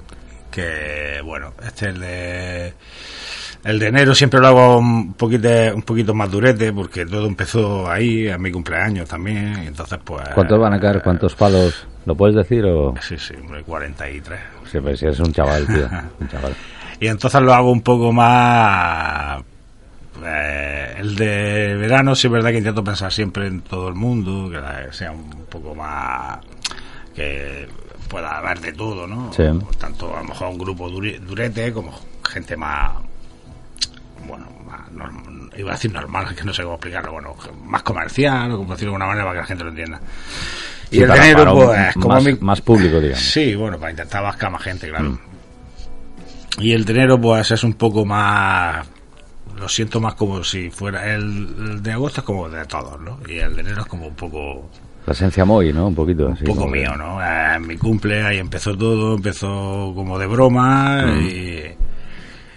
que 0.49 1.19
bueno, 1.25 1.53
este 1.65 1.89
es 1.89 1.93
el 1.95 1.99
de 1.99 2.73
el 3.63 3.79
de 3.79 3.87
enero 3.87 4.13
siempre 4.13 4.39
lo 4.39 4.47
hago 4.47 4.77
un 4.79 5.13
poquito 5.13 5.49
un 5.73 5.83
poquito 5.83 6.13
más 6.13 6.29
durete 6.29 6.73
porque 6.73 7.05
todo 7.05 7.27
empezó 7.27 7.89
ahí 7.89 8.27
a 8.27 8.37
mi 8.37 8.51
cumpleaños 8.51 9.07
también 9.07 9.63
y 9.63 9.67
entonces 9.67 9.99
pues 10.03 10.27
¿Cuántos 10.33 10.59
van 10.59 10.73
a 10.73 10.79
caer? 10.79 11.01
¿Cuántos 11.01 11.35
palos? 11.35 11.87
¿Lo 12.05 12.15
puedes 12.15 12.35
decir 12.35 12.65
o...? 12.65 12.93
Sí, 12.99 13.17
sí, 13.17 13.33
hombre, 13.41 13.63
43. 13.63 14.39
Sí, 14.69 14.79
pues 14.81 14.99
si 14.99 15.05
eres 15.05 15.19
un 15.21 15.31
chaval, 15.31 15.65
tío. 15.65 15.87
Un 16.19 16.27
chaval. 16.27 16.53
Y 16.99 17.07
entonces 17.07 17.41
lo 17.41 17.53
hago 17.53 17.71
un 17.71 17.81
poco 17.81 18.11
más 18.11 19.41
eh, 20.25 20.95
el 20.99 21.15
de 21.15 21.75
verano 21.75 22.15
sí 22.15 22.27
es 22.27 22.33
verdad 22.33 22.51
que 22.51 22.57
intento 22.57 22.83
pensar 22.83 23.11
siempre 23.11 23.47
en 23.47 23.61
todo 23.61 23.87
el 23.89 23.95
mundo, 23.95 24.49
que 24.49 24.93
sea 24.93 25.11
un 25.11 25.29
poco 25.49 25.73
más 25.73 26.39
que 27.15 27.67
pueda 28.07 28.37
haber 28.37 28.59
de 28.59 28.73
todo, 28.73 29.07
¿no? 29.07 29.31
Sí. 29.33 29.43
Tanto 29.79 30.15
a 30.15 30.21
lo 30.21 30.29
mejor 30.29 30.49
un 30.49 30.57
grupo 30.57 30.89
durete 30.89 31.73
como 31.73 31.93
gente 32.23 32.55
más 32.55 32.93
bueno, 34.27 34.47
más 34.65 34.91
norm- 34.91 35.49
iba 35.57 35.71
a 35.71 35.73
decir 35.73 35.91
normal, 35.93 36.35
que 36.35 36.43
no 36.43 36.53
sé 36.53 36.63
cómo 36.63 36.75
explicarlo, 36.75 37.11
bueno, 37.13 37.35
más 37.65 37.83
comercial, 37.83 38.51
o 38.51 38.57
como 38.57 38.73
decirlo 38.73 38.91
de 38.91 38.95
alguna 38.95 39.05
manera 39.07 39.25
para 39.25 39.33
que 39.35 39.41
la 39.41 39.45
gente 39.47 39.63
lo 39.63 39.69
entienda. 39.69 39.99
Y 40.91 40.95
Sí, 40.97 41.01
el 41.01 41.07
para- 41.09 41.21
dinero, 41.23 41.43
para 41.43 41.53
pues, 41.53 41.93
como 41.95 42.07
más, 42.09 42.23
mi- 42.23 42.37
más 42.41 42.61
público, 42.61 42.99
digamos. 42.99 43.19
Sí, 43.23 43.55
bueno, 43.55 43.77
para 43.79 43.91
intentar 43.91 44.19
abarcar 44.21 44.51
más 44.51 44.61
gente, 44.63 44.89
claro. 44.89 45.09
Mm. 45.11 45.19
Y 46.59 46.71
el 46.73 46.85
dinero, 46.85 47.19
pues 47.19 47.49
es 47.51 47.63
un 47.63 47.73
poco 47.73 48.05
más. 48.05 48.85
Lo 49.57 49.67
siento 49.69 49.99
más 49.99 50.13
como 50.15 50.43
si 50.43 50.69
fuera. 50.69 51.13
El, 51.13 51.21
el 51.59 51.83
de 51.83 51.91
agosto 51.91 52.21
es 52.21 52.25
como 52.25 52.49
de 52.49 52.65
todos, 52.65 52.99
¿no? 53.01 53.19
Y 53.27 53.37
el 53.39 53.55
de 53.55 53.61
enero 53.61 53.81
es 53.81 53.87
como 53.87 54.07
un 54.07 54.15
poco. 54.15 54.69
La 55.05 55.13
esencia 55.13 55.45
Moy, 55.45 55.73
¿no? 55.73 55.87
Un 55.87 55.95
poquito. 55.95 56.29
así, 56.29 56.43
Un 56.45 56.55
poco 56.55 56.67
mío, 56.67 56.95
¿no? 56.95 57.19
Eh, 57.21 57.59
mi 57.59 57.75
cumple 57.77 58.23
ahí 58.23 58.37
empezó 58.37 58.77
todo, 58.77 59.15
empezó 59.15 59.91
como 59.95 60.17
de 60.19 60.27
broma 60.27 61.03
Mm. 61.07 61.21
y, 61.21 61.63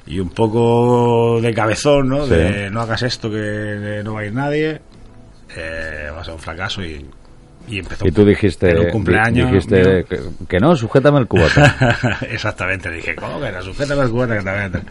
y 0.07 0.21
un 0.21 0.31
poco 0.31 1.41
de 1.41 1.53
cabezón, 1.53 2.09
¿no? 2.09 2.25
Sí. 2.25 2.31
De 2.31 2.71
no 2.71 2.81
hagas 2.81 3.03
esto 3.03 3.31
que 3.31 4.01
no 4.05 4.15
va 4.15 4.21
a 4.21 4.25
ir 4.27 4.33
nadie, 4.33 4.81
eh, 5.57 6.09
va 6.15 6.21
a 6.21 6.25
ser 6.25 6.35
un 6.35 6.41
fracaso 6.41 6.83
y, 6.83 7.05
y 7.69 7.79
empezó 7.81 8.07
Y 8.07 8.13
tú 8.13 8.25
dijiste, 8.25 8.71
en 8.71 8.79
un 8.79 8.91
cumpleaños 8.91 9.51
dijiste 9.51 10.05
que, 10.09 10.21
que 10.49 10.61
no, 10.61 10.77
sujétame 10.77 11.19
el 11.19 11.27
cubata. 11.27 12.19
Exactamente, 12.31 12.91
dije, 12.91 13.15
¿cómo 13.17 13.41
que 13.41 13.47
era? 13.47 13.63
Sujétame 13.63 14.03
el 14.03 14.11
cubata 14.11 14.39
que 14.39 14.45
te 14.45 14.51
voy 14.51 14.59
a 14.59 14.69
meter". 14.69 14.83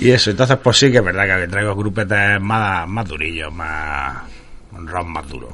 Y 0.00 0.10
eso, 0.10 0.30
entonces 0.30 0.58
pues 0.62 0.76
sí 0.76 0.90
que 0.90 0.98
es 0.98 1.04
verdad 1.04 1.40
que 1.40 1.48
traigo 1.48 1.74
grupetes 1.74 2.40
más, 2.40 2.86
más 2.88 3.08
durillos, 3.08 3.52
más 3.52 4.35
un 4.78 4.86
rock 4.86 5.06
más 5.06 5.28
duro. 5.28 5.48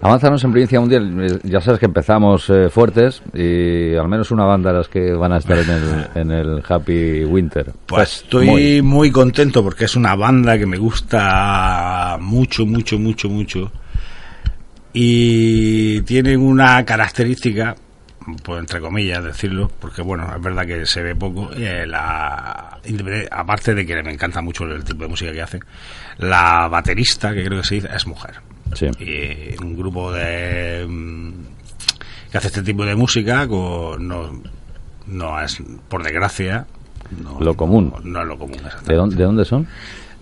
Avanzanos 0.00 0.42
en 0.44 0.50
Provincia 0.50 0.80
Mundial. 0.80 1.40
Ya 1.44 1.60
sabes 1.60 1.78
que 1.80 1.86
empezamos 1.86 2.48
eh, 2.50 2.68
fuertes 2.68 3.22
y 3.32 3.94
al 3.94 4.08
menos 4.08 4.30
una 4.30 4.44
banda 4.44 4.72
de 4.72 4.78
las 4.78 4.88
que 4.88 5.12
van 5.12 5.32
a 5.32 5.38
estar 5.38 5.58
en 5.58 5.70
el, 5.70 6.06
en 6.14 6.30
el 6.30 6.62
Happy 6.68 7.24
Winter. 7.24 7.72
Pues 7.86 8.22
estoy 8.22 8.46
Moy. 8.46 8.82
muy 8.82 9.10
contento 9.10 9.62
porque 9.62 9.84
es 9.84 9.96
una 9.96 10.14
banda 10.16 10.58
que 10.58 10.66
me 10.66 10.76
gusta 10.78 12.18
mucho, 12.20 12.66
mucho, 12.66 12.98
mucho, 12.98 13.28
mucho. 13.28 13.72
Y 14.92 16.02
tienen 16.02 16.40
una 16.40 16.84
característica, 16.84 17.74
pues 18.44 18.60
entre 18.60 18.80
comillas 18.80 19.24
decirlo, 19.24 19.70
porque 19.80 20.02
bueno, 20.02 20.30
es 20.36 20.42
verdad 20.42 20.66
que 20.66 20.84
se 20.84 21.02
ve 21.02 21.14
poco. 21.16 21.50
eh, 21.56 21.86
la, 21.86 22.78
aparte 23.30 23.74
de 23.74 23.86
que 23.86 24.02
me 24.02 24.12
encanta 24.12 24.42
mucho 24.42 24.64
el 24.64 24.84
tipo 24.84 25.04
de 25.04 25.08
música 25.08 25.32
que 25.32 25.40
hacen, 25.40 25.60
la 26.18 26.68
baterista, 26.68 27.32
que 27.32 27.44
creo 27.44 27.60
que 27.62 27.66
se 27.66 27.74
dice, 27.76 27.88
es 27.94 28.06
mujer. 28.06 28.34
Sí. 28.74 28.86
Y 29.00 29.62
un 29.62 29.76
grupo 29.76 30.12
de 30.12 30.86
mm, 30.88 31.32
que 32.30 32.38
hace 32.38 32.48
este 32.48 32.62
tipo 32.62 32.84
de 32.84 32.94
música 32.96 33.46
con- 33.46 34.06
no, 34.06 34.42
no 35.06 35.40
es, 35.42 35.62
por 35.88 36.02
desgracia, 36.02 36.66
no, 37.22 37.38
Lo 37.40 37.54
común. 37.54 37.92
No, 37.92 38.00
no 38.02 38.22
es 38.22 38.26
lo 38.28 38.38
común, 38.38 38.58
¿De 38.86 38.94
dónde, 38.94 39.16
de 39.16 39.24
dónde 39.24 39.44
son? 39.44 39.66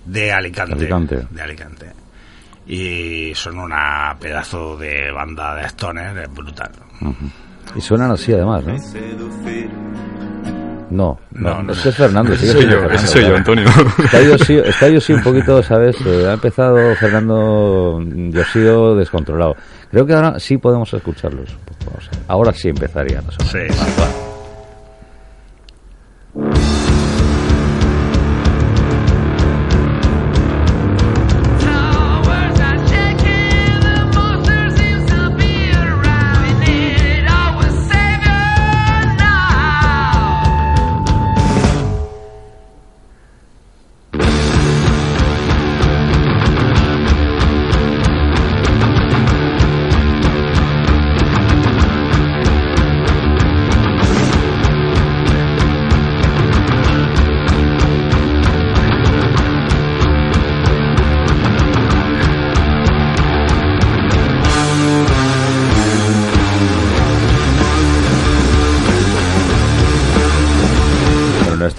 De 0.04 0.32
Alicante. 0.32 0.74
Alicante. 0.74 1.26
De 1.30 1.42
Alicante. 1.42 1.92
Y 2.66 3.32
son 3.34 3.58
una 3.58 4.16
pedazo 4.20 4.76
de 4.76 5.10
banda 5.12 5.54
de 5.54 5.66
stoner, 5.66 6.16
es 6.18 6.32
brutal. 6.34 6.70
Y 7.76 7.80
suenan 7.80 8.10
así 8.10 8.32
además, 8.32 8.64
¿no? 8.64 8.74
No, 10.90 11.18
no, 11.32 11.62
No, 11.62 11.72
ese 11.72 11.88
es 11.90 11.94
Fernando. 11.96 12.32
Ese 12.32 12.48
soy 12.52 12.62
yo, 12.64 12.70
Fernando, 12.70 12.94
ese 12.94 13.06
soy 13.06 13.22
yo. 13.22 13.36
Antonio. 13.36 13.64
Está 14.04 14.22
yo, 14.22 14.38
sí, 14.38 14.56
está 14.64 14.88
yo 14.88 15.00
sí 15.00 15.12
un 15.12 15.22
poquito, 15.22 15.62
¿sabes? 15.62 15.96
Eh, 16.04 16.26
ha 16.28 16.32
empezado 16.34 16.76
Fernando 16.96 18.00
Yosío 18.04 18.94
descontrolado. 18.96 19.56
Creo 19.90 20.04
que 20.06 20.14
ahora 20.14 20.38
sí 20.38 20.58
podemos 20.58 20.92
escucharlos. 20.92 21.56
Vamos 21.86 22.08
a- 22.28 22.32
ahora 22.32 22.52
sí 22.52 22.68
empezaría. 22.68 23.22
Sí, 23.22 23.58
sí. 23.70 23.74
Towers 23.96 24.29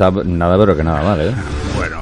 está 0.09 0.23
nada 0.25 0.57
pero 0.57 0.75
que 0.75 0.83
nada 0.83 1.01
mal, 1.03 1.21
¿eh? 1.21 1.33
Bueno, 1.75 2.01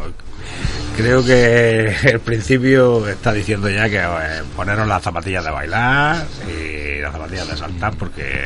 creo 0.95 1.23
que 1.23 1.93
el 2.03 2.19
principio 2.19 3.07
está 3.07 3.33
diciendo 3.33 3.69
ya 3.69 3.89
que 3.89 3.97
eh, 3.99 4.43
poneros 4.55 4.87
las 4.87 5.01
zapatillas 5.03 5.43
de 5.43 5.51
bailar 5.51 6.25
y 6.47 7.01
las 7.01 7.11
zapatillas 7.11 7.47
de 7.49 7.57
saltar 7.57 7.93
porque 7.97 8.45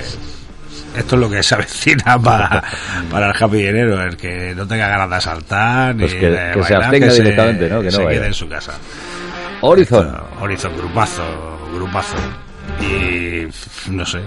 esto 0.98 1.16
es 1.16 1.22
lo 1.22 1.30
que 1.30 1.44
se 1.44 1.56
avecina 1.56 2.20
para, 2.24 2.64
para 3.12 3.28
el 3.32 3.34
Happy 3.44 3.64
el 3.66 4.18
que 4.18 4.54
no 4.56 4.68
tenga 4.68 4.88
ganas 4.88 5.10
de 5.10 5.22
saltar 5.22 5.96
Pues 5.98 6.14
ni 6.14 6.20
que- 6.20 6.30
de 6.30 6.52
que 6.54 6.64
se 6.64 6.76
abstenga 6.76 7.14
directamente, 7.14 7.70
¿no? 7.70 7.80
Que 7.80 7.86
no 7.86 7.92
se 7.92 8.04
vaya. 8.04 8.18
quede 8.20 8.28
en 8.28 8.34
su 8.34 8.48
casa. 8.50 8.74
Horizon. 9.62 10.16
Horizon, 10.42 10.76
grupazo, 10.78 11.24
grupazo. 11.74 12.16
Y 12.84 13.92
no 13.92 14.06
sé, 14.06 14.20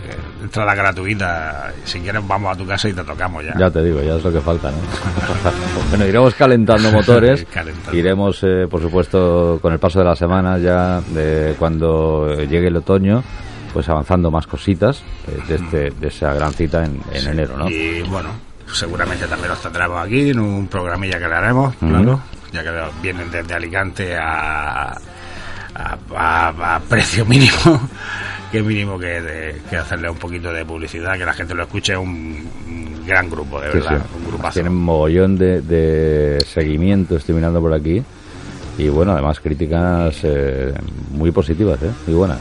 entrada 0.42 0.74
gratuita. 0.74 1.72
Si 1.84 2.00
quieres, 2.00 2.26
vamos 2.26 2.54
a 2.54 2.58
tu 2.58 2.66
casa 2.66 2.88
y 2.88 2.92
te 2.92 3.02
tocamos 3.04 3.44
ya. 3.44 3.54
Ya 3.58 3.70
te 3.70 3.82
digo, 3.82 4.02
ya 4.02 4.16
es 4.16 4.24
lo 4.24 4.32
que 4.32 4.40
falta, 4.40 4.70
¿no? 4.70 4.78
bueno, 5.90 6.06
iremos 6.06 6.34
calentando 6.34 6.90
motores. 6.92 7.44
Calentando. 7.52 7.96
Iremos, 7.96 8.42
eh, 8.42 8.66
por 8.70 8.80
supuesto, 8.80 9.58
con 9.60 9.72
el 9.72 9.78
paso 9.78 9.98
de 10.00 10.04
la 10.04 10.16
semana 10.16 10.58
ya, 10.58 11.00
de 11.00 11.54
cuando 11.58 12.34
llegue 12.44 12.68
el 12.68 12.76
otoño, 12.76 13.22
pues 13.72 13.88
avanzando 13.88 14.30
más 14.30 14.46
cositas 14.46 15.02
eh, 15.28 15.38
de, 15.48 15.54
este, 15.56 15.90
de 15.90 16.08
esa 16.08 16.32
gran 16.34 16.52
cita 16.52 16.84
en, 16.84 17.00
en 17.12 17.26
enero, 17.28 17.56
¿no? 17.56 17.68
Y 17.68 18.02
bueno, 18.02 18.30
seguramente 18.72 19.26
también 19.26 19.50
los 19.50 19.60
tendremos 19.62 20.04
aquí 20.04 20.30
en 20.30 20.38
un 20.40 20.66
programilla 20.66 21.18
que 21.18 21.28
le 21.28 21.34
haremos, 21.34 21.74
claro, 21.76 22.20
ya 22.52 22.62
que 22.62 22.70
vienen 23.02 23.30
desde 23.30 23.54
Alicante 23.54 24.16
a, 24.16 24.92
a, 25.74 25.98
a- 26.16 26.76
a 26.76 26.80
precio 26.80 27.24
mínimo. 27.26 27.88
Qué 28.56 28.62
mínimo 28.62 28.98
que, 28.98 29.20
de- 29.20 29.54
que 29.68 29.76
hacerle 29.76 30.08
un 30.08 30.16
poquito 30.16 30.50
de 30.50 30.64
publicidad, 30.64 31.18
que 31.18 31.26
la 31.26 31.34
gente 31.34 31.54
lo 31.54 31.64
escuche. 31.64 31.92
Es 31.92 31.98
un, 31.98 32.42
un 32.66 33.06
gran 33.06 33.28
grupo, 33.28 33.60
de 33.60 33.70
Sí, 33.70 33.78
verdad, 33.80 33.98
sí. 34.00 34.16
un 34.18 34.28
grupazo. 34.28 34.54
Tienen 34.54 34.72
mogollón 34.74 35.36
de, 35.36 35.60
de 35.60 36.40
seguimiento, 36.40 37.16
estoy 37.16 37.34
mirando 37.34 37.60
por 37.60 37.74
aquí. 37.74 38.02
Y 38.78 38.88
bueno, 38.88 39.12
además 39.12 39.40
críticas 39.40 40.20
eh, 40.22 40.72
muy 41.10 41.32
positivas, 41.32 41.82
¿eh? 41.82 41.90
Muy 42.06 42.16
buenas. 42.16 42.38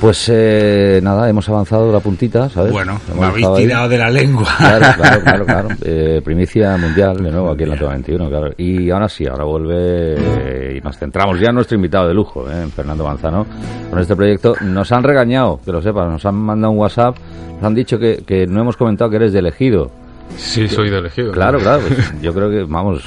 Pues 0.00 0.28
eh, 0.32 1.00
nada, 1.02 1.28
hemos 1.28 1.48
avanzado 1.48 1.90
la 1.92 1.98
puntita, 1.98 2.48
¿sabes? 2.48 2.70
Bueno, 2.70 3.00
Hemos 3.08 3.20
me 3.20 3.26
habéis 3.26 3.46
ahí. 3.48 3.56
tirado 3.64 3.88
de 3.88 3.98
la 3.98 4.08
lengua. 4.10 4.46
Claro, 4.56 4.86
claro, 4.96 5.20
claro, 5.22 5.44
claro. 5.46 5.68
Eh, 5.82 6.20
primicia 6.24 6.76
mundial 6.76 7.16
de 7.20 7.32
nuevo 7.32 7.50
aquí 7.50 7.64
en 7.64 7.70
la 7.70 7.76
Toma 7.76 7.92
21, 7.94 8.28
claro. 8.28 8.50
Y 8.56 8.90
ahora 8.90 9.08
sí, 9.08 9.26
ahora 9.26 9.42
vuelve 9.42 10.14
eh, 10.16 10.76
y 10.78 10.80
nos 10.84 10.96
centramos 10.96 11.40
ya 11.40 11.48
en 11.48 11.56
nuestro 11.56 11.74
invitado 11.74 12.06
de 12.06 12.14
lujo, 12.14 12.48
eh, 12.48 12.66
Fernando 12.74 13.04
Manzano, 13.04 13.44
con 13.90 13.98
este 13.98 14.14
proyecto. 14.14 14.54
Nos 14.60 14.92
han 14.92 15.02
regañado, 15.02 15.58
que 15.64 15.72
lo 15.72 15.82
sepas, 15.82 16.08
nos 16.08 16.24
han 16.24 16.36
mandado 16.36 16.72
un 16.74 16.78
WhatsApp, 16.78 17.16
nos 17.56 17.64
han 17.64 17.74
dicho 17.74 17.98
que, 17.98 18.22
que 18.24 18.46
no 18.46 18.60
hemos 18.60 18.76
comentado 18.76 19.10
que 19.10 19.16
eres 19.16 19.32
de 19.32 19.40
elegido. 19.40 19.90
Sí, 20.36 20.68
soy 20.68 20.90
de 20.90 20.98
elegido. 20.98 21.32
Claro, 21.32 21.58
claro, 21.58 21.82
pues 21.88 22.20
yo 22.22 22.32
creo 22.32 22.48
que, 22.50 22.62
vamos, 22.62 23.02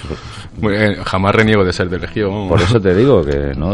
Jamás 1.06 1.34
reniego 1.34 1.64
de 1.64 1.72
ser 1.72 1.90
de 1.90 1.98
vamos. 2.24 2.50
por 2.50 2.62
eso 2.62 2.80
te 2.80 2.94
digo 2.94 3.24
que 3.24 3.54
no 3.56 3.74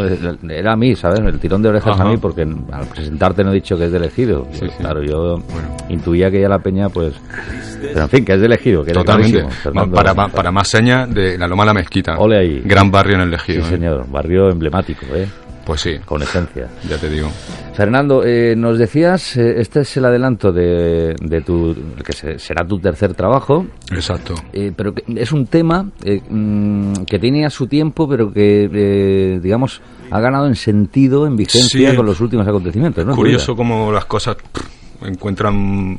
era 0.49 0.73
a 0.73 0.75
mí, 0.75 0.95
¿sabes? 0.95 1.19
El 1.19 1.39
tirón 1.39 1.61
de 1.63 1.69
orejas 1.69 1.95
Ajá. 1.95 2.03
a 2.03 2.11
mí, 2.11 2.17
porque 2.17 2.43
al 2.43 2.87
presentarte 2.93 3.43
no 3.43 3.51
he 3.51 3.55
dicho 3.55 3.77
que 3.77 3.85
es 3.85 3.91
de 3.91 3.97
elegido. 3.97 4.47
Sí, 4.51 4.59
Pues, 4.59 4.71
sí. 4.71 4.77
Claro, 4.79 5.01
yo 5.03 5.41
intuía 5.89 6.29
que 6.29 6.39
ya 6.39 6.47
la 6.49 6.59
peña, 6.59 6.89
pues. 6.89 7.13
Pero 7.81 8.01
en 8.01 8.09
fin, 8.09 8.23
que 8.25 8.33
es 8.33 8.39
de 8.39 8.45
elegido, 8.45 8.83
que 8.83 8.91
Totalmente. 8.91 9.47
Fernando. 9.49 9.95
para, 9.95 10.13
ma- 10.13 10.29
para 10.29 10.51
más 10.51 10.67
señas 10.67 11.11
de 11.13 11.37
la 11.37 11.47
Loma 11.47 11.65
la 11.65 11.73
Mezquita. 11.73 12.17
Ole 12.19 12.37
ahí. 12.39 12.61
Gran 12.63 12.91
barrio 12.91 13.15
en 13.15 13.21
el 13.21 13.29
Sí, 13.29 13.33
elegido. 13.53 13.65
¿eh? 13.65 13.69
señor, 13.69 14.05
barrio 14.09 14.49
emblemático, 14.49 15.05
¿eh? 15.15 15.27
Pues 15.67 15.81
sí, 15.81 15.97
Con 16.05 16.21
esencia. 16.23 16.69
ya 16.89 16.97
te 16.97 17.09
digo. 17.09 17.29
Fernando, 17.73 18.23
eh, 18.25 18.55
nos 18.55 18.79
decías, 18.79 19.35
eh, 19.35 19.55
este 19.59 19.81
es 19.81 19.97
el 19.97 20.05
adelanto 20.05 20.53
de, 20.53 21.13
de 21.21 21.41
tu, 21.41 21.75
que 22.05 22.13
se- 22.13 22.39
será 22.39 22.65
tu 22.65 22.79
tercer 22.79 23.13
trabajo, 23.13 23.65
Exacto. 23.91 24.33
eh, 24.53 24.71
pero 24.73 24.93
que 24.95 25.03
es 25.15 25.31
un 25.33 25.45
tema 25.47 25.91
eh, 26.05 26.21
mm, 26.29 27.03
que 27.05 27.19
tiene 27.19 27.45
a 27.45 27.49
su 27.49 27.67
tiempo, 27.67 28.07
pero 28.07 28.31
que, 28.31 28.69
eh, 28.73 29.39
digamos, 29.43 29.81
ha 30.09 30.21
ganado 30.21 30.47
en 30.47 30.55
sentido, 30.55 31.27
en 31.27 31.35
vigencia 31.35 31.91
Sí. 31.91 31.95
con 31.97 32.05
los 32.05 32.21
últimos 32.21 32.47
acontecimientos, 32.47 33.03
Curioso 33.13 33.53
cómo 33.53 33.91
las 33.91 34.05
cosas 34.05 34.37
encuentran 35.01 35.97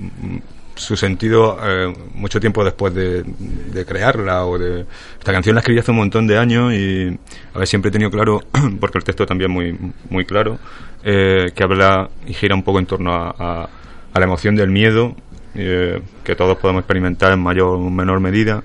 su 0.79 0.97
sentido 0.97 1.59
eh, 1.63 1.93
mucho 2.15 2.41
tiempo 2.41 2.65
después 2.65 2.95
de, 2.95 3.23
de 3.25 3.85
crearla 3.85 4.47
o 4.47 4.59
de 4.59 4.87
esta 5.19 5.33
canción 5.33 5.55
la 5.55 5.61
escribí 5.61 5.81
hace 5.81 5.91
un 5.91 5.97
montón 5.99 6.27
de 6.27 6.39
años 6.39 6.73
y 6.73 7.19
a 7.55 7.59
ver 7.59 7.67
siempre 7.67 7.89
he 7.89 7.93
tenido 7.93 8.11
claro 8.11 8.41
porque 8.81 8.99
el 8.99 9.05
texto 9.05 9.27
también 9.27 9.51
muy 9.51 9.77
muy 10.09 10.25
claro 10.25 10.59
eh, 11.05 11.51
que 11.55 11.63
habla 11.63 12.09
y 12.27 12.33
gira 12.35 12.55
un 12.55 12.63
poco 12.63 12.79
en 12.79 12.87
torno 12.87 13.13
a, 13.15 13.35
a- 13.39 13.69
a 14.15 14.19
la 14.21 14.25
emoción 14.25 14.57
del 14.57 14.71
miedo 14.71 15.15
eh, 15.55 16.01
que 16.25 16.35
todos 16.35 16.57
podemos 16.59 16.81
experimentar 16.81 17.33
en 17.33 17.41
mayor 17.41 17.75
o 17.77 17.91
menor 17.91 18.21
medida 18.21 18.63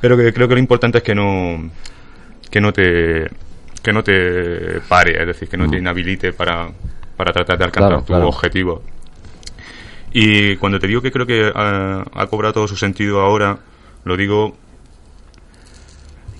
pero 0.00 0.16
que 0.16 0.32
creo 0.32 0.48
que 0.48 0.54
lo 0.54 0.60
importante 0.60 0.98
es 0.98 1.04
que 1.04 1.14
no 1.14 1.70
que 2.50 2.60
no 2.60 2.72
te 2.72 3.30
que 3.82 3.92
no 3.92 4.02
te 4.02 4.80
pare 4.88 5.20
es 5.20 5.26
decir 5.28 5.48
que 5.48 5.56
no 5.56 5.68
te 5.70 5.78
inhabilite 5.78 6.32
para 6.32 6.68
para 7.16 7.32
tratar 7.32 7.56
de 7.58 7.64
alcanzar 7.64 7.88
Claro, 7.90 8.02
tu 8.02 8.06
claro. 8.12 8.28
objetivo 8.28 8.82
y 10.18 10.56
cuando 10.56 10.78
te 10.78 10.86
digo 10.86 11.02
que 11.02 11.10
creo 11.12 11.26
que 11.26 11.52
ha, 11.54 12.04
ha 12.14 12.26
cobrado 12.28 12.54
todo 12.54 12.68
su 12.68 12.76
sentido 12.76 13.20
ahora, 13.20 13.58
lo 14.04 14.16
digo 14.16 14.56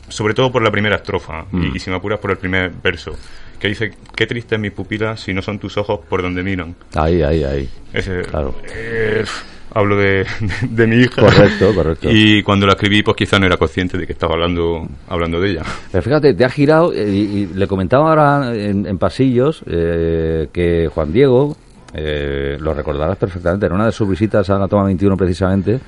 sobre 0.08 0.34
todo 0.34 0.52
por 0.52 0.62
la 0.62 0.70
primera 0.70 0.96
estrofa, 0.96 1.46
y, 1.52 1.76
y 1.76 1.80
si 1.80 1.90
me 1.90 1.96
apuras 1.96 2.20
por 2.20 2.30
el 2.30 2.36
primer 2.38 2.70
verso, 2.82 3.12
que 3.58 3.68
dice, 3.68 3.92
qué 4.14 4.26
triste 4.26 4.54
es 4.54 4.60
mis 4.60 4.70
pupilas 4.72 5.20
si 5.20 5.34
no 5.34 5.42
son 5.42 5.58
tus 5.58 5.76
ojos 5.76 6.00
por 6.08 6.22
donde 6.22 6.42
miran. 6.42 6.74
Ahí, 6.94 7.22
ahí, 7.22 7.42
ahí. 7.42 7.68
Ese, 7.92 8.22
Claro. 8.22 8.54
eh, 8.72 9.24
hablo 9.74 9.96
de, 9.96 10.24
de 10.62 10.86
mi 10.86 10.96
hija. 11.02 11.20
Correcto, 11.22 11.74
correcto. 11.74 12.08
Y 12.10 12.42
cuando 12.44 12.66
la 12.66 12.74
escribí, 12.74 13.02
pues 13.02 13.16
quizá 13.16 13.38
no 13.40 13.46
era 13.46 13.56
consciente 13.56 13.98
de 13.98 14.06
que 14.06 14.12
estaba 14.12 14.34
hablando, 14.34 14.86
hablando 15.08 15.40
de 15.40 15.50
ella. 15.50 15.62
Pero 15.90 16.02
fíjate, 16.02 16.34
te 16.34 16.44
ha 16.44 16.50
girado 16.50 16.92
eh, 16.92 17.08
y, 17.10 17.18
y 17.18 17.46
le 17.54 17.66
comentaba 17.66 18.08
ahora 18.10 18.54
en, 18.54 18.86
en 18.86 18.98
pasillos 18.98 19.62
eh, 19.66 20.48
que 20.52 20.88
Juan 20.94 21.12
Diego, 21.12 21.56
eh, 21.94 22.56
lo 22.60 22.74
recordarás 22.74 23.16
perfectamente, 23.16 23.66
en 23.66 23.72
una 23.72 23.86
de 23.86 23.92
sus 23.92 24.08
visitas 24.08 24.48
a 24.50 24.58
la 24.58 24.68
toma 24.68 24.84
21 24.84 25.16
precisamente, 25.16 25.80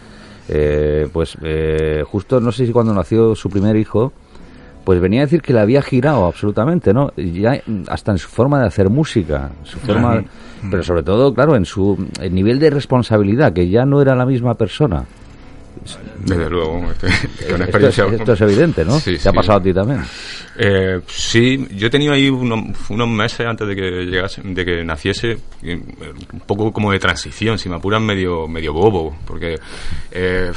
eh, 0.49 1.09
pues 1.13 1.37
eh, 1.43 2.03
justo 2.07 2.41
no 2.41 2.53
sé 2.53 2.67
si 2.67 2.73
cuando 2.73 2.95
nació 2.95 3.35
su 3.35 3.51
primer 3.51 3.77
hijo, 3.77 4.13
pues 4.85 5.01
venía 5.01 5.21
a 5.21 5.25
decir 5.25 5.43
que 5.43 5.53
le 5.53 5.61
había 5.61 5.83
girado 5.83 6.25
absolutamente, 6.25 6.95
¿no? 6.95 7.13
Ya 7.17 7.61
mm, 7.67 7.83
hasta 7.89 8.13
en 8.13 8.19
su 8.19 8.29
forma 8.29 8.61
de 8.61 8.67
hacer 8.67 8.89
música, 8.89 9.51
su 9.63 9.79
forma, 9.81 10.25
pero 10.71 10.83
sobre 10.83 11.03
todo, 11.03 11.35
claro, 11.35 11.57
en 11.57 11.67
su 11.67 12.09
el 12.23 12.35
nivel 12.35 12.59
de 12.59 12.71
responsabilidad, 12.71 13.53
que 13.53 13.69
ya 13.69 13.85
no 13.85 14.01
era 14.01 14.15
la 14.15 14.25
misma 14.25 14.55
persona. 14.55 15.05
Desde 16.21 16.51
luego, 16.51 16.91
este, 16.91 17.07
es 17.07 17.53
una 17.53 17.65
Esto 17.65 17.79
es, 17.79 17.85
experiencia. 17.89 18.05
esto 18.07 18.33
es 18.33 18.41
evidente, 18.41 18.85
¿no? 18.85 18.99
Sí, 19.01 19.17
¿Te 19.19 19.29
ha 19.29 19.33
pasado 19.33 19.59
a 19.59 19.63
ti 19.63 19.73
también? 19.73 20.03
Eh, 20.57 21.01
sí, 21.07 21.67
yo 21.73 21.87
he 21.87 21.91
tenido 21.91 22.13
ahí 22.13 22.29
unos, 22.29 22.61
unos 22.91 23.09
meses 23.09 23.47
antes 23.47 23.67
de 23.69 23.77
que 23.77 23.83
llegase, 24.07 24.43
de 24.43 24.65
que 24.65 24.85
naciese, 24.85 25.39
eh, 25.63 25.81
un 26.33 26.41
poco 26.41 26.73
como 26.73 26.93
de 26.93 26.99
transición, 26.99 27.59
si 27.59 27.69
me 27.69 27.77
apuran 27.77 28.05
medio, 28.05 28.49
medio 28.49 28.73
bobo, 28.73 29.17
porque 29.25 29.57
eh, 30.11 30.51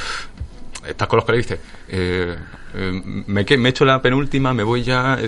estás 0.86 1.08
con 1.08 1.18
los 1.18 1.24
que 1.24 1.32
le 1.32 1.38
dices, 1.38 1.60
eh, 1.88 2.36
me, 3.26 3.44
me 3.58 3.68
echo 3.68 3.84
la 3.84 4.00
penúltima, 4.00 4.52
me 4.52 4.62
voy 4.62 4.82
ya, 4.82 5.18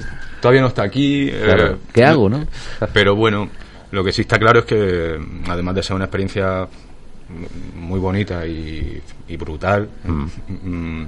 todavía 0.40 0.62
no 0.62 0.68
está 0.68 0.82
aquí. 0.82 1.30
Claro. 1.30 1.78
¿Qué 1.92 2.04
hago, 2.04 2.28
no? 2.28 2.46
Pero 2.92 3.14
bueno, 3.14 3.48
lo 3.90 4.02
que 4.02 4.12
sí 4.12 4.22
está 4.22 4.38
claro 4.38 4.60
es 4.60 4.64
que, 4.64 5.18
además 5.46 5.74
de 5.76 5.82
ser 5.82 5.94
una 5.94 6.06
experiencia 6.06 6.66
muy 7.74 7.98
bonita 8.00 8.46
y, 8.46 9.00
y 9.28 9.36
brutal, 9.36 9.88
mm, 10.04 11.04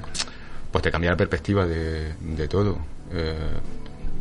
pues 0.71 0.83
te 0.83 0.91
cambia 0.91 1.11
la 1.11 1.17
perspectiva 1.17 1.67
de, 1.67 2.15
de 2.21 2.49
todo. 2.49 2.79
Eh, 3.13 3.35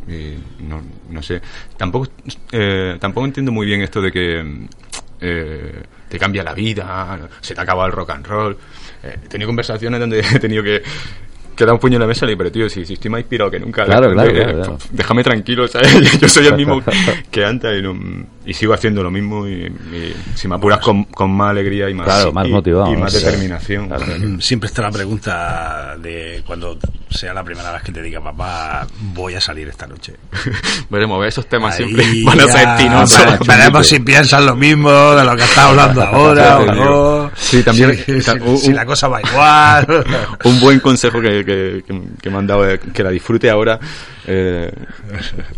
y 0.08 0.62
no, 0.62 0.82
no 1.10 1.22
sé. 1.22 1.40
Tampoco, 1.76 2.08
eh, 2.52 2.96
tampoco 3.00 3.26
entiendo 3.26 3.52
muy 3.52 3.66
bien 3.66 3.82
esto 3.82 4.00
de 4.00 4.12
que 4.12 4.68
eh, 5.20 5.82
te 6.08 6.18
cambia 6.18 6.44
la 6.44 6.54
vida, 6.54 7.28
se 7.40 7.54
te 7.54 7.60
acaba 7.60 7.86
el 7.86 7.92
rock 7.92 8.10
and 8.10 8.26
roll. 8.26 8.56
Eh, 9.02 9.16
he 9.24 9.28
tenido 9.28 9.48
conversaciones 9.48 9.98
donde 9.98 10.20
he 10.34 10.38
tenido 10.38 10.62
que, 10.62 10.82
que 11.56 11.64
dar 11.64 11.74
un 11.74 11.80
puño 11.80 11.96
en 11.96 12.02
la 12.02 12.06
mesa 12.06 12.24
y 12.24 12.28
le 12.28 12.32
digo, 12.32 12.38
pero 12.38 12.52
tío, 12.52 12.68
si, 12.68 12.84
si 12.84 12.92
estoy 12.94 13.10
más 13.10 13.20
inspirado 13.20 13.50
que 13.50 13.58
nunca, 13.58 13.84
Claro, 13.84 14.10
eh, 14.10 14.12
claro, 14.14 14.32
claro, 14.32 14.52
claro. 14.54 14.78
déjame 14.92 15.24
tranquilo, 15.24 15.66
¿sabes? 15.66 16.18
Yo 16.20 16.28
soy 16.28 16.46
el 16.46 16.54
mismo 16.56 16.82
que 17.30 17.44
antes 17.44 17.78
y, 17.78 17.82
no- 17.82 18.26
y 18.44 18.54
sigo 18.54 18.74
haciendo 18.74 19.02
lo 19.02 19.10
mismo 19.10 19.48
y, 19.48 19.64
y 19.64 20.14
si 20.36 20.46
me 20.46 20.54
apuras 20.54 20.78
con, 20.78 21.04
con 21.04 21.30
más 21.32 21.50
alegría 21.50 21.90
y 21.90 21.94
más, 21.94 22.06
Claro, 22.06 22.32
más 22.32 22.48
motivado, 22.48 22.92
y 22.92 22.96
más 22.96 23.12
determinación. 23.12 23.88
Mm, 23.88 24.38
Siempre 24.40 24.68
está 24.68 24.82
la 24.82 24.90
pregunta 24.92 25.96
de 25.98 26.42
cuando 26.46 26.78
sea 27.10 27.32
la 27.34 27.42
primera 27.42 27.72
vez 27.72 27.82
que 27.82 27.90
te 27.92 28.02
diga 28.02 28.20
papá, 28.22 28.86
voy 29.14 29.34
a 29.34 29.40
salir 29.40 29.66
esta 29.68 29.86
noche. 29.86 30.14
Veremos, 30.90 31.26
esos 31.26 31.46
temas 31.48 31.74
Ahí 31.78 31.84
siempre 31.86 32.22
van 32.24 32.40
a 32.40 32.46
ser 33.06 33.26
vale, 33.26 33.38
Veremos 33.46 33.86
si 33.86 33.98
piensan 34.00 34.46
lo 34.46 34.54
mismo 34.54 34.90
de 34.90 35.24
lo 35.24 35.34
que 35.36 35.42
está 35.42 35.68
hablando 35.68 36.02
ahora 36.02 36.58
o 36.58 36.66
no. 36.66 37.30
Sí, 37.34 37.62
también- 37.62 37.96
Si, 37.96 38.20
si 38.66 38.72
la 38.72 38.84
cosa 38.86 39.08
va 39.08 39.20
igual. 39.22 40.04
un 40.44 40.60
buen 40.60 40.78
consejo 40.80 41.20
que, 41.20 41.44
que, 41.46 41.82
que- 41.86 42.02
que 42.20 42.30
me 42.30 42.36
han 42.38 42.46
dado 42.46 42.68
es 42.68 42.78
que 42.80 43.02
la 43.02 43.10
disfrute 43.10 43.48
ahora 43.48 43.78
eh, 44.26 44.70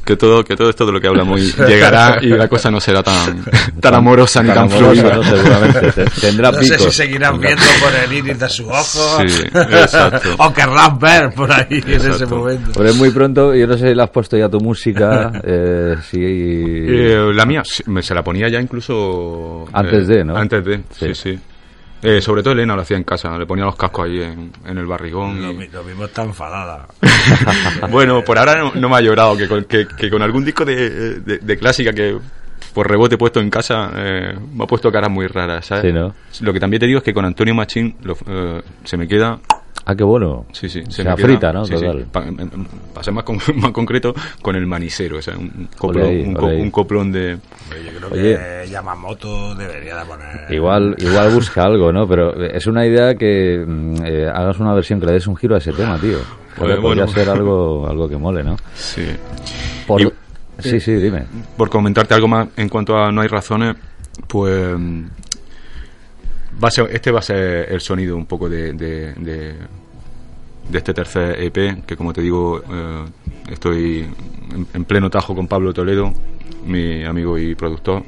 que 0.04 0.16
todo 0.16 0.44
que 0.44 0.54
todo 0.54 0.68
esto 0.70 0.84
de 0.86 0.92
lo 0.92 1.00
que 1.00 1.08
hablamos 1.08 1.40
y 1.42 1.52
llegará 1.66 2.18
y 2.20 2.28
la 2.28 2.46
cosa 2.48 2.70
no 2.70 2.80
será 2.80 3.02
tan 3.02 3.44
tan 3.80 3.94
amorosa 3.94 4.42
ni 4.42 4.48
tan, 4.50 4.58
amorosa, 4.58 5.00
fluida 5.02 5.16
¿no? 5.16 5.24
Seguramente. 5.24 5.92
Te- 5.92 6.20
Tendrá 6.20 6.52
No 6.52 6.62
sé 6.62 6.78
si 6.78 6.90
seguirán 6.92 7.40
viendo 7.40 7.62
por 7.80 7.92
el 8.04 8.12
iris 8.12 8.38
de 8.38 8.48
sus 8.48 8.66
ojos. 8.66 9.22
Sí, 9.26 9.42
exacto. 9.52 10.28
o 10.38 10.52
querrán 10.52 10.98
ver 10.98 11.30
por 11.34 11.50
ahí 11.50 11.66
en 11.70 11.90
ese 11.90 12.08
Exacto. 12.08 12.36
momento. 12.36 12.70
Pero 12.76 12.88
es 12.90 12.96
muy 12.96 13.10
pronto, 13.10 13.54
yo 13.54 13.66
no 13.66 13.76
sé 13.78 13.88
si 13.88 13.94
le 13.94 14.02
has 14.02 14.10
puesto 14.10 14.36
ya 14.36 14.48
tu 14.48 14.60
música, 14.60 15.32
eh, 15.42 15.96
si... 16.08 16.18
Eh, 16.22 17.32
la 17.34 17.46
mía 17.46 17.62
sí, 17.64 17.82
se 18.02 18.14
la 18.14 18.22
ponía 18.22 18.48
ya 18.48 18.60
incluso 18.60 19.66
Antes 19.72 20.08
eh, 20.08 20.14
de, 20.16 20.24
¿no? 20.24 20.36
antes 20.36 20.64
de 20.64 20.76
Sí. 20.90 21.14
sí 21.14 21.14
sí, 21.14 21.38
Eh, 22.02 22.20
sobre 22.20 22.42
todo 22.42 22.52
Elena 22.52 22.76
lo 22.76 22.82
hacía 22.82 22.96
en 22.96 23.02
casa 23.02 23.36
le 23.36 23.44
ponía 23.44 23.64
los 23.64 23.74
cascos 23.74 24.04
ahí 24.06 24.22
en, 24.22 24.52
en 24.64 24.78
el 24.78 24.86
barrigón 24.86 25.42
Lo, 25.42 25.50
y- 25.50 25.54
mi- 25.54 25.68
lo 25.68 25.82
mismo 25.82 26.04
está 26.04 26.22
enfadada. 26.22 26.86
bueno, 27.90 28.22
por 28.24 28.38
ahora 28.38 28.56
no, 28.58 28.72
no 28.74 28.88
me 28.88 28.96
ha 28.96 29.00
llorado, 29.00 29.36
que 29.36 29.48
con, 29.48 29.64
que, 29.64 29.86
que 29.86 30.10
con 30.10 30.22
algún 30.22 30.44
disco 30.44 30.64
de, 30.64 31.20
de- 31.20 31.38
de 31.38 31.56
clásica 31.58 31.92
que 31.92 32.16
por 32.74 32.88
rebote 32.88 33.16
he 33.16 33.18
puesto 33.18 33.40
en 33.40 33.50
casa 33.50 33.90
eh, 33.96 34.38
me 34.54 34.64
ha 34.64 34.66
puesto 34.66 34.92
caras 34.92 35.10
muy 35.10 35.26
raras, 35.26 35.66
¿sabes? 35.66 35.84
Sí, 35.84 35.92
¿no? 35.92 36.14
Lo 36.40 36.52
que 36.52 36.60
también 36.60 36.80
te 36.80 36.86
digo 36.86 36.98
es 36.98 37.04
que 37.04 37.12
con 37.14 37.24
Antonio 37.24 37.54
Machín 37.54 37.96
lo- 38.02 38.16
eh, 38.26 38.62
se 38.84 38.96
me 38.96 39.08
queda... 39.08 39.38
Ah, 39.90 39.96
qué 39.96 40.04
bueno. 40.04 40.44
Sí, 40.52 40.68
sí, 40.68 40.82
Se 40.90 41.02
me 41.02 41.14
queda- 41.14 41.16
frita, 41.16 41.50
¿no? 41.50 41.64
sí, 41.64 41.72
sí. 41.78 41.82
Total. 41.82 42.04
Pa- 42.12 42.26
para 42.92 43.04
ser 43.04 43.14
más, 43.14 43.24
con- 43.24 43.38
más 43.56 43.70
concreto, 43.72 44.14
con 44.42 44.54
el 44.54 44.66
manicero, 44.66 45.16
o 45.16 45.22
sea, 45.22 45.34
un, 45.38 45.70
coplón, 45.78 46.04
ahí, 46.06 46.20
un, 46.26 46.34
co- 46.34 46.46
un 46.46 46.70
coplón 46.70 47.10
de... 47.10 47.38
Oye, 47.72 47.84
Yo 47.92 47.98
creo 47.98 48.10
Oye. 48.12 48.36
que 48.64 48.68
Yamamoto 48.70 49.54
debería 49.54 49.96
de 49.96 50.04
poner. 50.04 50.52
Igual, 50.52 50.94
igual 50.98 51.30
busca 51.32 51.64
algo, 51.64 51.90
¿no? 51.90 52.06
Pero 52.06 52.34
es 52.44 52.66
una 52.66 52.84
idea 52.86 53.14
que 53.14 53.64
mm, 53.66 53.94
eh, 54.04 54.28
hagas 54.28 54.58
una 54.60 54.74
versión 54.74 55.00
que 55.00 55.06
le 55.06 55.12
des 55.12 55.26
un 55.26 55.36
giro 55.36 55.54
a 55.54 55.58
ese 55.58 55.72
tema, 55.72 55.98
tío. 55.98 56.18
Podría, 56.54 56.76
podría 56.82 57.04
bueno. 57.04 57.08
ser 57.08 57.30
algo, 57.30 57.86
algo 57.90 58.08
que 58.10 58.16
mole, 58.18 58.44
¿no? 58.44 58.56
Sí. 58.74 59.06
Por- 59.86 60.02
Y- 60.02 60.12
Sí, 60.60 60.80
sí, 60.80 60.92
dime. 60.96 61.22
por 61.56 61.70
comentarte 61.70 62.12
algo 62.14 62.26
más 62.28 62.48
en 62.56 62.68
cuanto 62.68 62.98
a 62.98 63.10
No 63.12 63.20
hay 63.22 63.28
razones, 63.28 63.76
pues 64.26 64.74
va 66.62 66.66
a 66.66 66.70
ser, 66.72 66.88
este 66.92 67.12
va 67.12 67.20
a 67.20 67.22
ser 67.22 67.72
el 67.72 67.80
sonido 67.80 68.16
un 68.16 68.26
poco 68.26 68.48
de, 68.48 68.72
de, 68.72 69.12
de- 69.14 69.54
de 70.68 70.78
este 70.78 70.92
tercer 70.94 71.42
EP, 71.42 71.84
que 71.86 71.96
como 71.96 72.12
te 72.12 72.20
digo, 72.20 72.62
eh, 72.70 73.04
estoy 73.50 74.06
en, 74.54 74.66
en 74.74 74.84
pleno 74.84 75.10
tajo 75.10 75.34
con 75.34 75.46
Pablo 75.48 75.72
Toledo, 75.72 76.12
mi 76.66 77.04
amigo 77.04 77.38
y 77.38 77.54
productor. 77.54 78.02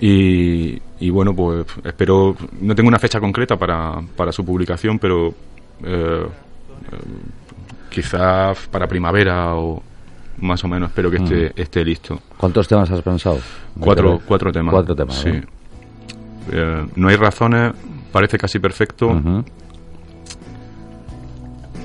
Y, 0.00 0.80
y 1.00 1.10
bueno, 1.10 1.34
pues 1.34 1.66
espero, 1.84 2.36
no 2.60 2.74
tengo 2.74 2.88
una 2.88 2.98
fecha 2.98 3.20
concreta 3.20 3.56
para, 3.56 4.00
para 4.16 4.32
su 4.32 4.44
publicación, 4.44 4.98
pero 4.98 5.34
eh, 5.82 6.26
quizás 7.90 8.58
para 8.70 8.86
primavera 8.86 9.54
o 9.54 9.82
más 10.38 10.64
o 10.64 10.68
menos 10.68 10.90
espero 10.90 11.10
que 11.10 11.18
esté, 11.18 11.52
esté 11.62 11.84
listo. 11.84 12.20
¿Cuántos 12.36 12.66
temas 12.66 12.90
has 12.90 13.02
pensado? 13.02 13.38
Cuatro, 13.78 14.20
cuatro 14.26 14.52
temas. 14.52 14.72
Cuatro 14.72 14.96
temas, 14.96 15.14
sí. 15.14 15.30
¿no? 15.30 15.42
Eh, 16.52 16.86
no 16.96 17.08
hay 17.08 17.16
razones, 17.16 17.72
parece 18.12 18.36
casi 18.36 18.58
perfecto. 18.58 19.42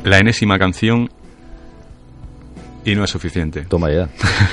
La 0.03 0.17
enésima 0.19 0.57
canción 0.57 1.09
y 2.85 2.95
no 2.95 3.03
es 3.03 3.09
suficiente. 3.09 3.65
Toma 3.67 3.91
ya. 3.91 4.07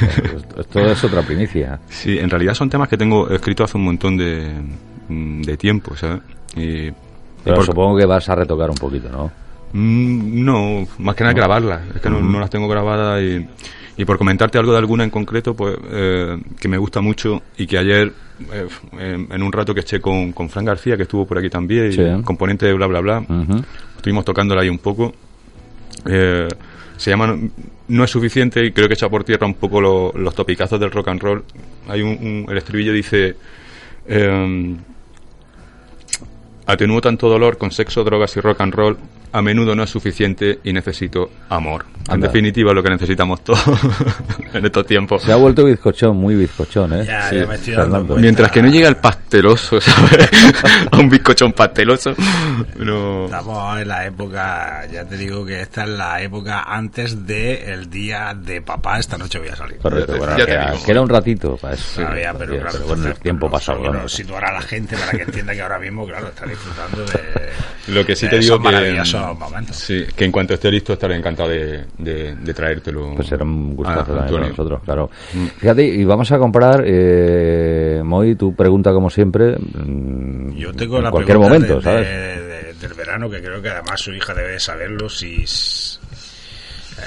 Esto 0.59 0.81
es 0.81 1.05
otra 1.05 1.23
primicia. 1.23 1.79
Sí, 1.89 2.19
en 2.19 2.29
realidad 2.29 2.55
son 2.55 2.69
temas 2.69 2.89
que 2.89 2.97
tengo 2.97 3.29
escrito 3.31 3.65
hace 3.65 3.77
un 3.79 3.85
montón 3.85 4.17
de, 4.17 4.53
de 5.09 5.57
tiempo, 5.57 5.97
¿sabes? 5.97 6.21
Y, 6.57 6.91
Pero 7.45 7.57
por- 7.57 7.65
supongo 7.67 7.97
que 7.99 8.07
vas 8.07 8.29
a 8.29 8.35
retocar 8.35 8.69
un 8.71 8.77
poquito, 8.77 9.09
¿no? 9.09 9.31
Mm, 9.73 10.45
no, 10.45 10.87
más 10.99 11.15
que 11.15 11.23
nada 11.25 11.35
grabarlas. 11.35 11.83
Es 11.95 12.01
que 12.01 12.11
no, 12.11 12.21
no 12.21 12.41
las 12.41 12.51
tengo 12.51 12.67
grabadas 12.69 13.23
y, 13.23 13.47
y 13.97 14.05
por 14.05 14.19
comentarte 14.19 14.59
algo 14.59 14.73
de 14.73 14.79
alguna 14.79 15.05
en 15.05 15.11
concreto, 15.11 15.55
pues 15.55 15.77
eh, 15.91 16.37
que 16.59 16.69
me 16.69 16.79
gusta 16.79 17.01
mucho 17.01 17.43
y 17.57 17.67
que 17.67 17.79
ayer, 17.79 18.13
eh, 18.53 18.67
en, 18.99 19.29
en 19.33 19.43
un 19.43 19.53
rato 19.53 19.73
que 19.73 19.81
eché 19.81 20.01
con, 20.01 20.33
con 20.33 20.49
Fran 20.49 20.65
García, 20.65 20.97
que 20.97 21.05
estuvo 21.05 21.25
por 21.27 21.39
aquí 21.39 21.49
también, 21.49 21.89
y 21.91 21.93
Sí. 21.93 22.03
componente 22.25 22.67
de 22.67 22.75
bla 22.75 22.87
bla 22.87 23.01
bla, 23.01 23.25
estuvimos 23.97 24.25
tocándola 24.25 24.63
ahí 24.63 24.69
un 24.69 24.79
poco. 24.79 25.15
Eh, 26.09 26.49
se 26.97 27.11
llama 27.11 27.37
No- 27.88 28.05
es 28.05 28.11
suficiente 28.11 28.64
y 28.64 28.73
creo 28.73 28.88
que 28.88 28.95
echa 28.95 29.09
por 29.09 29.23
tierra 29.25 29.47
un 29.47 29.55
poco 29.55 29.81
lo- 29.81 30.12
los 30.16 30.35
topicazos 30.35 30.81
del 30.81 30.90
rock 30.90 31.09
and 31.09 31.21
roll. 31.23 31.45
Hay 31.88 32.03
un, 32.03 32.47
el 32.49 32.57
estribillo 32.59 32.92
dice. 32.92 33.37
Atenúo 36.66 37.01
tanto 37.01 37.29
dolor 37.29 37.59
con 37.59 37.71
sexo, 37.71 38.03
drogas 38.03 38.37
y 38.37 38.40
rock 38.40 38.61
and 38.61 38.75
roll. 38.75 38.97
A 39.33 39.43
menudo 39.43 39.75
no 39.75 39.83
es 39.83 39.91
suficiente 39.91 40.61
y 40.65 40.73
necesito 40.73 41.31
amor. 41.51 41.85
En 42.09 42.15
Anda. 42.15 42.29
definitiva, 42.29 42.73
lo 42.73 42.83
que 42.83 42.91
necesitamos 42.91 43.43
todos 43.43 43.61
en 44.55 44.65
estos 44.65 44.87
tiempos. 44.87 45.23
Se 45.23 45.33
ha 45.33 45.37
vuelto 45.37 45.65
bizcochón, 45.65 46.17
muy 46.17 46.35
bizcochón, 46.37 46.93
¿eh? 47.01 47.05
Ya, 47.05 47.29
Sí, 47.29 47.37
ya 47.37 47.47
me 47.47 47.55
estoy 47.57 47.75
dando. 47.75 48.17
Mientras 48.17 48.51
que 48.53 48.62
no 48.62 48.69
llega 48.69 48.89
el 48.89 48.97
pasteloso, 48.97 49.81
¿sabes? 49.81 50.31
a 50.91 50.97
un 50.97 51.09
bizcochón 51.11 51.53
pasteloso. 51.53 52.15
No. 52.77 53.25
Estamos 53.27 53.81
en 53.81 53.89
la 53.89 54.07
época, 54.07 54.87
ya 54.91 55.05
te 55.05 55.17
digo 55.17 55.45
que 55.45 55.61
esta 55.62 55.83
es 55.83 55.91
la 55.91 56.23
época 56.23 56.62
antes 56.62 57.27
del 57.27 57.91
día 57.91 58.33
de 58.35 58.62
papá, 58.62 58.99
esta 58.99 59.19
noche 59.19 59.39
voy 59.39 59.49
a 59.49 59.57
salir. 59.57 59.79
Correcto, 59.79 60.12
te- 60.12 60.19
bueno, 60.19 60.39
ya 60.39 60.45
te 60.47 60.51
queda, 60.53 60.71
digo. 60.73 60.85
queda 60.85 61.01
un 61.03 61.09
ratito 61.09 61.57
para 61.57 61.75
eso. 61.75 62.01
Todavía, 62.01 62.31
Sí, 62.33 62.37
pero, 62.39 62.53
sí, 62.53 62.59
claro, 62.61 62.73
pero 62.79 62.87
bueno, 62.87 63.09
el 63.09 63.19
tiempo 63.19 63.51
pasa 63.51 63.73
quiero 63.75 63.89
volando. 63.89 64.09
situar 64.09 64.45
a 64.45 64.53
la 64.53 64.62
gente 64.62 64.97
para 64.97 65.11
que 65.12 65.23
entienda 65.23 65.53
que 65.55 65.62
ahora 65.62 65.79
mismo, 65.79 66.07
claro, 66.07 66.29
está 66.29 66.47
disfrutando 66.47 67.05
de, 67.05 67.93
Lo 67.93 68.07
que 68.07 68.15
sí 68.17 68.27
de 68.27 68.31
te 68.31 68.39
digo 68.39 68.55
esos 68.55 68.62
sí, 69.75 70.05
que 70.15 70.25
en 70.25 70.33
cuanto 70.33 70.55
esté 70.55 70.71
listo 70.71 70.93
estaré 70.93 71.17
encantado 71.17 71.49
de, 71.51 71.85
de, 71.99 72.35
de 72.37 72.55
traértelo. 72.55 73.15
Pues 73.15 73.29
será 73.29 73.45
un 73.45 73.75
gustazo 73.77 74.01
a 74.01 74.05
también 74.05 74.27
para 74.35 74.49
nosotros, 74.49 74.83
claro. 74.85 75.11
Fíjate, 75.59 75.85
y 75.85 76.05
vamos 76.05 76.31
a 76.33 76.39
comprar, 76.39 76.83
eh, 76.87 78.01
Moy, 78.05 78.35
tu 78.37 78.55
pregunta 78.55 78.93
como 78.93 79.11
siempre, 79.11 79.57
mm, 79.59 80.53
Yo 80.57 80.73
tengo 80.75 80.99
en 80.99 81.05
la 81.05 81.11
cualquier 81.11 81.39
pregunta 81.39 81.55
momento, 81.55 81.77
de- 81.77 81.83
¿sabes? 81.83 82.07
de- 82.09 82.43
de- 82.47 82.75
del 82.75 82.95
verano, 82.95 83.31
que 83.31 83.41
creo 83.41 83.61
que 83.63 83.69
además 83.71 84.01
su 84.01 84.13
hija 84.13 84.35
debe 84.35 84.53
de 84.53 84.61
saberlo 84.61 85.09
si 85.09 85.43
s- 85.43 85.99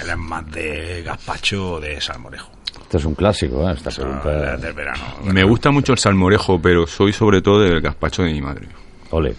él 0.04 0.10
es 0.10 0.18
más 0.18 0.50
de 0.52 1.02
gazpacho 1.04 1.74
o 1.74 1.80
de 1.80 2.00
salmorejo. 2.02 2.50
Esto 2.82 2.98
es 2.98 3.06
un 3.06 3.14
clásico, 3.16 3.70
¿eh? 3.70 3.74
Esta 3.74 4.58
del 4.58 4.74
verano. 4.74 5.04
Me 5.24 5.44
gusta 5.44 5.70
mucho 5.70 5.92
el 5.94 6.00
salmorejo, 6.00 6.60
pero 6.60 6.88
soy 6.88 7.14
sobre 7.14 7.42
todo 7.42 7.62
del 7.62 7.82
gazpacho 7.82 8.24
de 8.24 8.32
mi 8.34 8.42
madre. 8.42 8.68
Ole, 9.12 9.36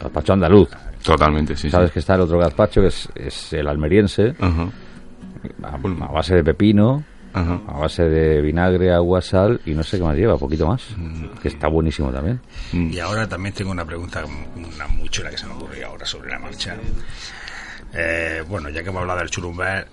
gazpacho 0.00 0.32
andaluz. 0.32 0.68
Totalmente, 1.04 1.56
sí. 1.56 1.70
Sabes 1.70 1.90
sí. 1.90 1.94
que 1.94 1.98
está 2.00 2.14
el 2.16 2.22
otro 2.22 2.38
gazpacho, 2.38 2.80
que 2.80 2.88
es, 2.88 3.08
es 3.14 3.52
el 3.52 3.68
almeriense, 3.68 4.34
Ajá, 4.40 4.68
a, 5.62 5.74
a 5.76 6.12
base 6.12 6.34
de 6.34 6.42
pepino, 6.42 7.04
ajá. 7.32 7.60
a 7.68 7.78
base 7.78 8.04
de 8.04 8.40
vinagre, 8.40 8.92
agua, 8.92 9.20
sal 9.20 9.60
y 9.66 9.72
no 9.72 9.82
sé 9.82 9.98
qué 9.98 10.02
más 10.04 10.16
lleva, 10.16 10.38
poquito 10.38 10.66
más, 10.66 10.82
que 11.42 11.48
está 11.48 11.68
buenísimo 11.68 12.10
también. 12.10 12.40
Y 12.72 12.98
ahora 12.98 13.28
también 13.28 13.54
tengo 13.54 13.70
una 13.70 13.84
pregunta, 13.84 14.24
una 14.56 14.86
muy 14.88 15.08
chula 15.10 15.30
que 15.30 15.36
se 15.38 15.46
me 15.46 15.52
ocurrió 15.52 15.88
ahora 15.88 16.06
sobre 16.06 16.30
la 16.30 16.38
marcha. 16.38 16.76
Eh, 17.92 18.42
bueno, 18.48 18.68
ya 18.70 18.82
que 18.82 18.88
hemos 18.88 19.02
hablado 19.02 19.20
del 19.20 19.30
churumbel, 19.30 19.84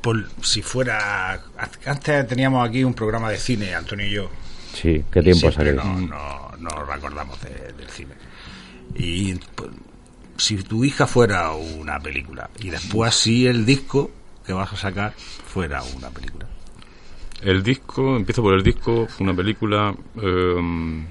por, 0.00 0.16
si 0.42 0.62
fuera... 0.62 1.40
Antes 1.86 2.26
teníamos 2.26 2.68
aquí 2.68 2.82
un 2.82 2.94
programa 2.94 3.30
de 3.30 3.36
cine, 3.36 3.74
Antonio 3.74 4.06
y 4.06 4.10
yo. 4.10 4.30
Sí, 4.72 5.04
qué 5.12 5.22
tiempo 5.22 5.48
aquellos. 5.48 5.84
no, 5.84 6.50
no, 6.58 6.68
acordamos 6.90 7.40
de- 7.42 7.72
del 7.76 7.88
cine. 7.88 8.14
Y 8.96 9.34
pues, 9.54 9.70
si 10.36 10.56
tu 10.62 10.84
hija 10.84 11.06
fuera 11.06 11.52
una 11.52 12.00
película 12.00 12.50
y 12.60 12.70
después 12.70 13.14
si 13.14 13.46
el 13.46 13.64
disco 13.66 14.10
que 14.46 14.52
vas 14.52 14.72
a 14.72 14.76
sacar 14.76 15.14
fuera 15.16 15.82
una 15.96 16.10
película. 16.10 16.46
El 17.42 17.62
disco, 17.62 18.16
empiezo 18.16 18.42
por 18.42 18.54
el 18.54 18.62
disco, 18.62 19.08
una 19.18 19.34
película. 19.34 19.94
em, 20.16 21.06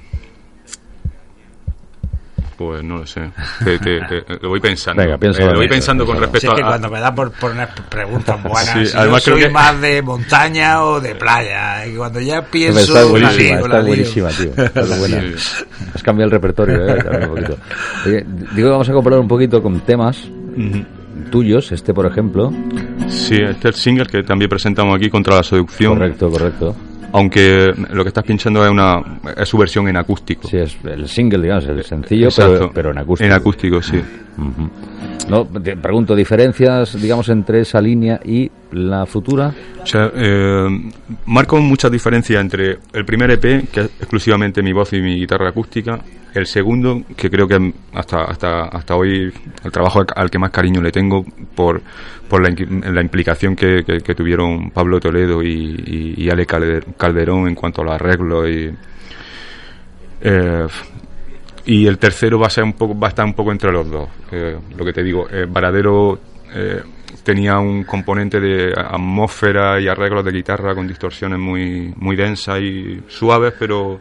pues 2.67 2.83
no 2.83 2.97
lo 2.99 3.05
sé. 3.05 3.21
Te- 3.63 3.79
te- 3.79 3.99
te- 4.01 4.23
lo 4.41 4.49
voy 4.49 4.59
pensando. 4.59 5.01
Venga, 5.01 5.17
piénsalo, 5.17 5.45
Eh, 5.49 5.51
lo 5.53 5.57
voy 5.59 5.67
pensando 5.67 6.05
con 6.05 6.17
respecto 6.17 6.39
Si 6.39 6.47
es 6.47 6.53
que 6.53 6.61
a. 6.61 6.65
cuando 6.67 6.89
me 6.89 6.99
da 6.99 7.13
por 7.13 7.31
poner 7.31 7.69
preguntas 7.89 8.43
buenas, 8.43 8.69
Sí, 8.69 8.85
si 8.85 8.97
además 8.97 9.21
yo 9.25 9.33
creo 9.33 9.35
soy 9.37 9.43
que- 9.47 9.49
más 9.53 9.81
de 9.81 10.01
montaña 10.01 10.83
o 10.83 10.99
de 11.01 11.15
playa. 11.15 11.85
Y 11.87 11.95
cuando 11.95 12.19
ya 12.19 12.41
pienso, 12.43 12.79
está 12.79 13.01
la 13.01 13.05
buenísima, 13.05 13.59
está 13.59 13.81
buenísima, 13.81 14.29
tío. 14.29 14.51
Está 14.63 14.81
buena. 14.99 15.21
Sí. 15.37 15.63
Has 15.95 16.03
cambiado 16.03 16.27
el 16.27 16.31
repertorio, 16.31 16.85
¿eh? 16.87 17.03
También 17.03 17.23
un 17.29 17.35
poquito. 17.35 17.57
Oye, 18.05 18.25
digo 18.55 18.67
que 18.67 18.71
vamos 18.71 18.89
a 18.89 18.93
comparar 18.93 19.19
un 19.19 19.27
poquito 19.27 19.61
con 19.61 19.79
temas 19.81 20.17
Ujú. 20.25 20.83
tuyos, 21.31 21.71
este 21.71 21.93
por 21.93 22.05
ejemplo. 22.05 22.51
Sí, 23.09 23.35
este 23.35 23.49
es 23.51 23.65
el 23.65 23.73
single 23.75 24.05
que 24.05 24.23
también 24.23 24.49
presentamos 24.49 24.95
aquí 24.95 25.09
contra 25.09 25.35
la 25.35 25.43
seducción. 25.43 25.93
Correcto, 25.95 26.29
correcto. 26.29 26.75
Aunque 27.13 27.73
lo 27.91 28.03
que 28.03 28.07
estás 28.07 28.23
pinchando 28.23 28.63
es 28.63 28.71
una 28.71 29.01
es 29.35 29.47
su 29.47 29.57
versión 29.57 29.87
en 29.87 29.97
acústico. 29.97 30.47
Sí, 30.47 30.57
es 30.57 30.77
el 30.83 31.07
single, 31.07 31.41
digamos, 31.41 31.65
el 31.65 31.83
sencillo, 31.83 32.29
pero, 32.35 32.71
pero 32.73 32.91
en 32.91 32.97
acústico. 32.99 33.25
En 33.25 33.33
acústico, 33.33 33.81
sí. 33.81 34.01
No, 35.29 35.45
te 35.45 35.75
pregunto, 35.77 36.15
¿diferencias, 36.15 36.99
digamos, 37.01 37.29
entre 37.29 37.61
esa 37.61 37.79
línea 37.81 38.19
y 38.23 38.49
la 38.71 39.05
futura? 39.05 39.53
O 39.81 39.85
sea, 39.85 40.11
eh, 40.15 40.67
marco 41.25 41.57
muchas 41.59 41.91
diferencias 41.91 42.41
entre 42.41 42.79
el 42.93 43.05
primer 43.05 43.31
EP, 43.31 43.67
que 43.71 43.79
es 43.81 43.85
exclusivamente 43.99 44.61
mi 44.61 44.73
voz 44.73 44.93
y 44.93 45.01
mi 45.01 45.15
guitarra 45.17 45.49
acústica, 45.49 45.99
el 46.33 46.45
segundo, 46.47 47.01
que 47.15 47.29
creo 47.29 47.47
que 47.47 47.73
hasta 47.93 48.23
hasta 48.23 48.61
hasta 48.65 48.95
hoy 48.95 49.33
el 49.65 49.71
trabajo 49.71 49.99
al- 49.99 50.07
al 50.15 50.29
que 50.29 50.39
más 50.39 50.51
cariño 50.51 50.81
le 50.81 50.91
tengo 50.91 51.25
por, 51.55 51.81
por 52.29 52.41
la, 52.41 52.53
la 52.91 53.01
implicación 53.01 53.55
que, 53.55 53.83
que- 53.85 53.99
que 53.99 54.15
tuvieron 54.15 54.71
Pablo 54.71 54.99
Toledo 55.01 55.43
y, 55.43 56.15
y, 56.17 56.23
y 56.23 56.29
Ale 56.29 56.47
Calder- 56.47 56.85
Calderón 56.97 57.47
en 57.49 57.55
cuanto 57.55 57.81
a 57.81 57.85
los 57.85 57.93
arreglos 57.95 58.49
y 58.49 58.69
eh, 60.21 60.67
y 61.65 61.85
el 61.85 61.97
tercero 61.97 62.39
va 62.39 62.47
a 62.47 62.49
ser 62.49 62.63
un 62.63 62.73
poco 62.73 62.97
va 62.97 63.07
a 63.07 63.09
estar 63.09 63.25
un 63.25 63.33
poco 63.33 63.51
entre 63.51 63.71
los 63.71 63.89
dos 63.89 64.09
lo 64.31 64.85
que 64.85 64.93
te 64.93 65.03
digo 65.03 65.27
eh, 65.29 65.45
Varadero 65.49 66.19
eh, 66.53 66.81
tenía 67.23 67.59
un 67.59 67.83
componente 67.83 68.39
de 68.39 68.73
atmósfera 68.75 69.79
y 69.79 69.87
arreglos 69.87 70.25
de 70.25 70.31
guitarra 70.31 70.73
con 70.73 70.87
distorsiones 70.87 71.39
muy 71.39 71.93
muy 71.97 72.15
densas 72.15 72.59
y 72.59 73.01
suaves 73.07 73.53
pero 73.59 73.99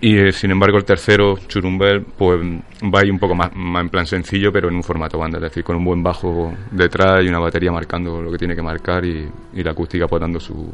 y 0.00 0.16
eh, 0.16 0.32
sin 0.32 0.50
embargo 0.52 0.76
el 0.78 0.84
tercero 0.84 1.36
Churumbel 1.48 2.04
pues 2.16 2.40
va 2.94 3.00
ahí 3.00 3.10
un 3.10 3.18
poco 3.18 3.34
más, 3.34 3.50
más 3.56 3.82
en 3.82 3.88
plan 3.88 4.06
sencillo 4.06 4.52
pero 4.52 4.68
en 4.68 4.76
un 4.76 4.82
formato 4.84 5.18
banda 5.18 5.38
es 5.38 5.42
decir 5.42 5.64
con 5.64 5.74
un 5.76 5.84
buen 5.84 6.02
bajo 6.02 6.52
detrás 6.70 7.24
y 7.24 7.28
una 7.28 7.40
batería 7.40 7.72
marcando 7.72 8.22
lo 8.22 8.30
que 8.30 8.38
tiene 8.38 8.54
que 8.54 8.62
marcar 8.62 9.04
y, 9.04 9.28
y 9.54 9.62
la 9.64 9.72
acústica 9.72 10.06
pues 10.06 10.20
dando 10.20 10.38
su, 10.38 10.70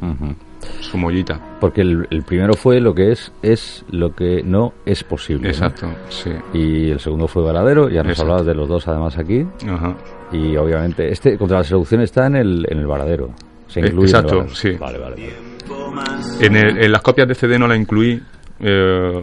su 0.81 0.99
mollita 0.99 1.41
Porque 1.61 1.81
el, 1.81 2.07
el 2.11 2.23
primero 2.23 2.55
fue 2.55 2.81
lo 2.81 2.95
que 2.95 3.13
es, 3.13 3.33
es 3.43 3.85
lo 3.91 4.15
que 4.15 4.43
no 4.45 4.75
es 4.85 5.03
posible. 5.05 5.45
¿no? 5.45 5.49
exacto 5.49 5.89
sí 6.11 6.31
Y 6.53 6.91
el 6.91 7.01
segundo 7.01 7.27
fue 7.27 7.43
Varadero, 7.43 7.89
ya 7.89 8.03
nos 8.03 8.11
Exacto. 8.13 8.23
hablabas 8.23 8.47
de 8.47 8.55
los 8.55 8.69
dos 8.69 8.87
además 8.89 9.17
aquí. 9.19 9.47
Ajá. 9.69 9.97
Y 10.33 10.57
obviamente, 10.57 11.09
este 11.11 11.39
contra 11.39 11.59
la 11.59 11.65
seducción 11.65 12.01
está 12.01 12.27
en 12.27 12.37
el, 12.37 12.67
en 12.69 12.79
el 12.79 12.87
Varadero. 12.87 13.31
Se 13.69 13.81
Eh, 13.81 13.87
incluye 13.87 14.11
en 14.11 14.17
el 14.17 14.25
exacto, 14.25 14.49
sí. 14.55 14.71
Vale, 14.79 14.99
vale. 14.99 15.17
vale. 15.17 16.47
En, 16.47 16.57
el- 16.57 16.79
en 16.85 16.93
las 16.93 17.03
copias 17.03 17.27
de 17.29 17.35
CD 17.35 17.59
no 17.59 17.67
la 17.67 17.77
incluí 17.77 18.21
eh, 18.61 19.23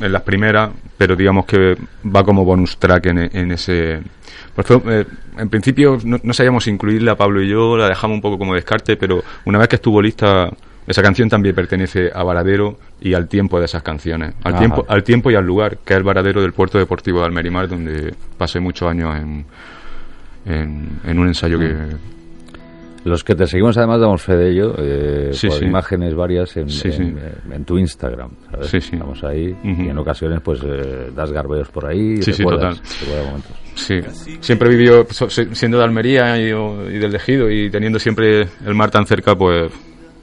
en 0.00 0.12
las 0.12 0.22
primeras, 0.22 0.70
pero 0.96 1.16
digamos 1.16 1.46
que 1.46 1.76
va 2.04 2.24
como 2.24 2.44
bonus 2.44 2.78
track 2.78 3.06
en, 3.06 3.18
en 3.18 3.52
ese. 3.52 4.00
Pues 4.54 4.66
fue, 4.66 4.80
eh, 4.86 5.06
en 5.38 5.48
principio 5.48 5.98
no, 6.04 6.18
no 6.22 6.32
sabíamos 6.32 6.66
incluirla 6.66 7.16
Pablo 7.16 7.42
y 7.42 7.48
yo, 7.48 7.76
la 7.76 7.88
dejamos 7.88 8.16
un 8.16 8.20
poco 8.20 8.38
como 8.38 8.54
descarte, 8.54 8.96
pero 8.96 9.22
una 9.44 9.58
vez 9.58 9.68
que 9.68 9.76
estuvo 9.76 10.00
lista, 10.00 10.50
esa 10.86 11.02
canción 11.02 11.28
también 11.28 11.54
pertenece 11.54 12.10
a 12.12 12.22
Varadero 12.22 12.78
y 13.00 13.14
al 13.14 13.28
tiempo 13.28 13.58
de 13.58 13.66
esas 13.66 13.82
canciones, 13.82 14.34
al 14.42 14.52
Ajá. 14.54 14.58
tiempo, 14.58 14.86
al 14.88 15.04
tiempo 15.04 15.30
y 15.30 15.34
al 15.34 15.44
lugar, 15.44 15.78
que 15.78 15.94
es 15.94 15.98
el 15.98 16.04
Varadero 16.04 16.42
del 16.42 16.52
puerto 16.52 16.78
deportivo 16.78 17.20
de 17.20 17.26
Almerimar, 17.26 17.68
donde 17.68 18.14
pasé 18.36 18.60
muchos 18.60 18.90
años 18.90 19.16
en, 19.16 19.44
en, 20.46 21.00
en 21.04 21.18
un 21.18 21.28
ensayo 21.28 21.58
que, 21.58 21.74
Los 23.04 23.24
que 23.24 23.34
te 23.34 23.46
seguimos 23.46 23.78
además 23.78 23.98
damos 24.00 24.20
fe 24.22 24.36
de 24.36 24.50
ello, 24.50 24.74
eh, 24.76 25.30
Sí, 25.32 25.48
por 25.48 25.58
sí. 25.58 25.64
imágenes 25.64 26.14
varias 26.14 26.54
en, 26.58 26.68
Sí, 26.68 26.88
en, 26.88 26.94
sí. 26.94 27.14
en 27.50 27.64
tu 27.64 27.78
Instagram. 27.78 28.30
¿sabes? 28.50 28.66
Sí, 28.68 28.80
sí. 28.80 28.90
Estamos 28.92 29.24
ahí 29.24 29.50
Ujú. 29.52 29.82
y 29.82 29.88
en 29.88 29.96
ocasiones 29.98 30.40
pues 30.42 30.60
eh, 30.64 31.10
das 31.16 31.32
garbeos 31.32 31.68
por 31.70 31.86
ahí 31.86 32.16
y 32.18 32.22
Sí, 32.22 32.32
sí, 32.34 32.42
total. 32.44 32.78
momentos. 33.26 33.52
Sí, 33.74 34.00
siempre 34.40 34.68
he 34.68 34.70
vivido, 34.72 35.06
siendo 35.52 35.78
de 35.78 35.84
Almería 35.84 36.36
y, 36.38 36.50
y 36.50 36.98
del 36.98 37.14
Ejido 37.14 37.50
y 37.50 37.70
teniendo 37.70 37.98
siempre 37.98 38.42
el 38.66 38.74
mar 38.74 38.90
tan 38.90 39.06
cerca, 39.06 39.34
pues 39.34 39.72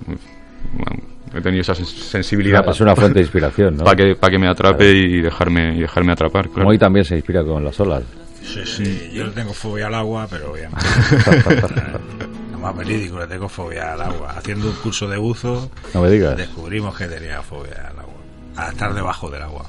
bueno, 0.05 1.03
he 1.35 1.41
tenido 1.41 1.61
esa 1.61 1.73
sen- 1.73 1.85
sensibilidad 1.85 2.63
es 2.69 2.79
una 2.79 2.95
fuente 2.95 3.15
de 3.15 3.21
inspiración, 3.21 3.77
¿no? 3.77 3.83
para 3.85 3.95
que, 3.95 4.15
pa' 4.15 4.29
que 4.29 4.37
me 4.37 4.47
atrape 4.47 4.91
y 4.91 5.19
dejarme 5.21 5.75
y 5.77 5.79
dejarme 5.81 6.11
atrapar. 6.13 6.49
claro. 6.49 6.65
Moy 6.65 6.77
también 6.77 7.05
se 7.05 7.15
inspira 7.15 7.43
con 7.43 7.63
las 7.63 7.79
olas. 7.79 8.03
Sí, 8.43 8.61
sí, 8.65 9.09
yo 9.13 9.25
le 9.25 9.31
tengo 9.31 9.51
fobia 9.51 9.87
al 9.87 9.95
agua, 9.95 10.27
pero 10.29 10.53
bien. 10.53 10.69
Lo 12.57 12.63
más 12.63 12.75
verídico, 12.75 13.19
le 13.19 13.27
tengo 13.27 13.47
fobia 13.47 13.93
al 13.93 14.01
agua. 14.01 14.33
Haciendo 14.37 14.67
un 14.67 14.75
curso 14.75 15.07
de 15.07 15.17
buzo, 15.17 15.69
No 15.93 16.01
me 16.01 16.09
digas. 16.09 16.35
descubrimos 16.35 16.97
que 16.97 17.05
tenía 17.07 17.41
fobia 17.43 17.89
al 17.91 17.99
agua. 17.99 18.13
A 18.55 18.69
estar 18.69 18.93
debajo 18.93 19.29
del 19.29 19.43
agua. 19.43 19.65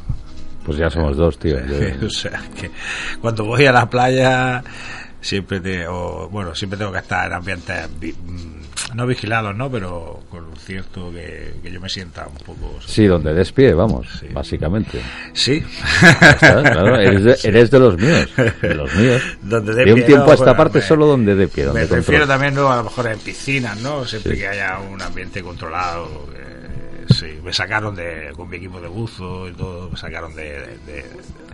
Pues 0.64 0.78
ya 0.78 0.88
somos 0.90 1.16
dos, 1.16 1.38
tío. 1.38 1.58
Yo- 2.00 2.06
o 2.06 2.10
sea, 2.10 2.42
que 2.58 2.70
cuando 3.20 3.44
voy 3.44 3.66
a 3.66 3.72
la 3.72 3.88
playa 3.88 4.62
siempre 5.20 5.60
te, 5.60 5.86
o, 5.86 6.28
bueno, 6.30 6.54
siempre 6.54 6.78
tengo 6.78 6.92
que 6.92 6.98
estar 6.98 7.26
en 7.26 7.32
ambientes 7.34 7.88
no 8.94 9.06
vigilados, 9.06 9.54
¿no? 9.56 9.70
Pero 9.70 10.20
con 10.30 10.44
un 10.44 10.56
cierto 10.56 11.10
que, 11.12 11.54
que 11.62 11.70
yo 11.70 11.80
me 11.80 11.88
sienta 11.88 12.26
un 12.26 12.36
poco 12.44 12.78
Sí, 12.86 13.06
donde 13.06 13.32
des 13.34 13.52
pie, 13.52 13.74
vamos, 13.74 14.06
Sí. 14.20 14.26
básicamente. 14.32 15.00
Sí. 15.32 15.62
Claro, 16.38 16.96
eres, 16.98 17.24
de, 17.24 17.38
eres 17.48 17.70
de 17.70 17.78
los 17.78 17.96
míos, 17.98 18.28
de 18.62 18.74
los 18.74 18.94
míos. 18.94 19.22
Donde 19.42 19.74
de 19.74 19.92
un 19.92 19.98
pie, 19.98 20.04
tiempo 20.06 20.24
no, 20.26 20.30
a 20.30 20.34
esta 20.34 20.44
bueno, 20.46 20.56
parte 20.58 20.78
me- 20.78 20.84
solo 20.84 21.06
donde 21.06 21.34
dé 21.34 21.48
pie, 21.48 21.64
donde 21.64 21.80
Me 21.82 21.86
prefiero 21.86 22.26
controles. 22.26 22.28
también, 22.28 22.54
¿no? 22.54 22.72
A 22.72 22.76
lo 22.76 22.84
mejor 22.84 23.06
en 23.08 23.18
piscinas, 23.18 23.80
¿no? 23.80 24.04
Siempre 24.04 24.32
Sí. 24.34 24.38
que 24.40 24.48
haya 24.48 24.78
un 24.80 25.00
ambiente 25.02 25.42
controlado, 25.42 26.26
que 27.06 27.14
sí, 27.14 27.38
me 27.42 27.52
sacaron 27.52 27.94
de, 27.94 28.30
con 28.36 28.48
mi 28.48 28.56
equipo 28.56 28.80
de 28.80 28.88
buzo 28.88 29.48
y 29.48 29.52
todo, 29.52 29.90
me 29.90 29.96
sacaron 29.96 30.34
de... 30.34 31.04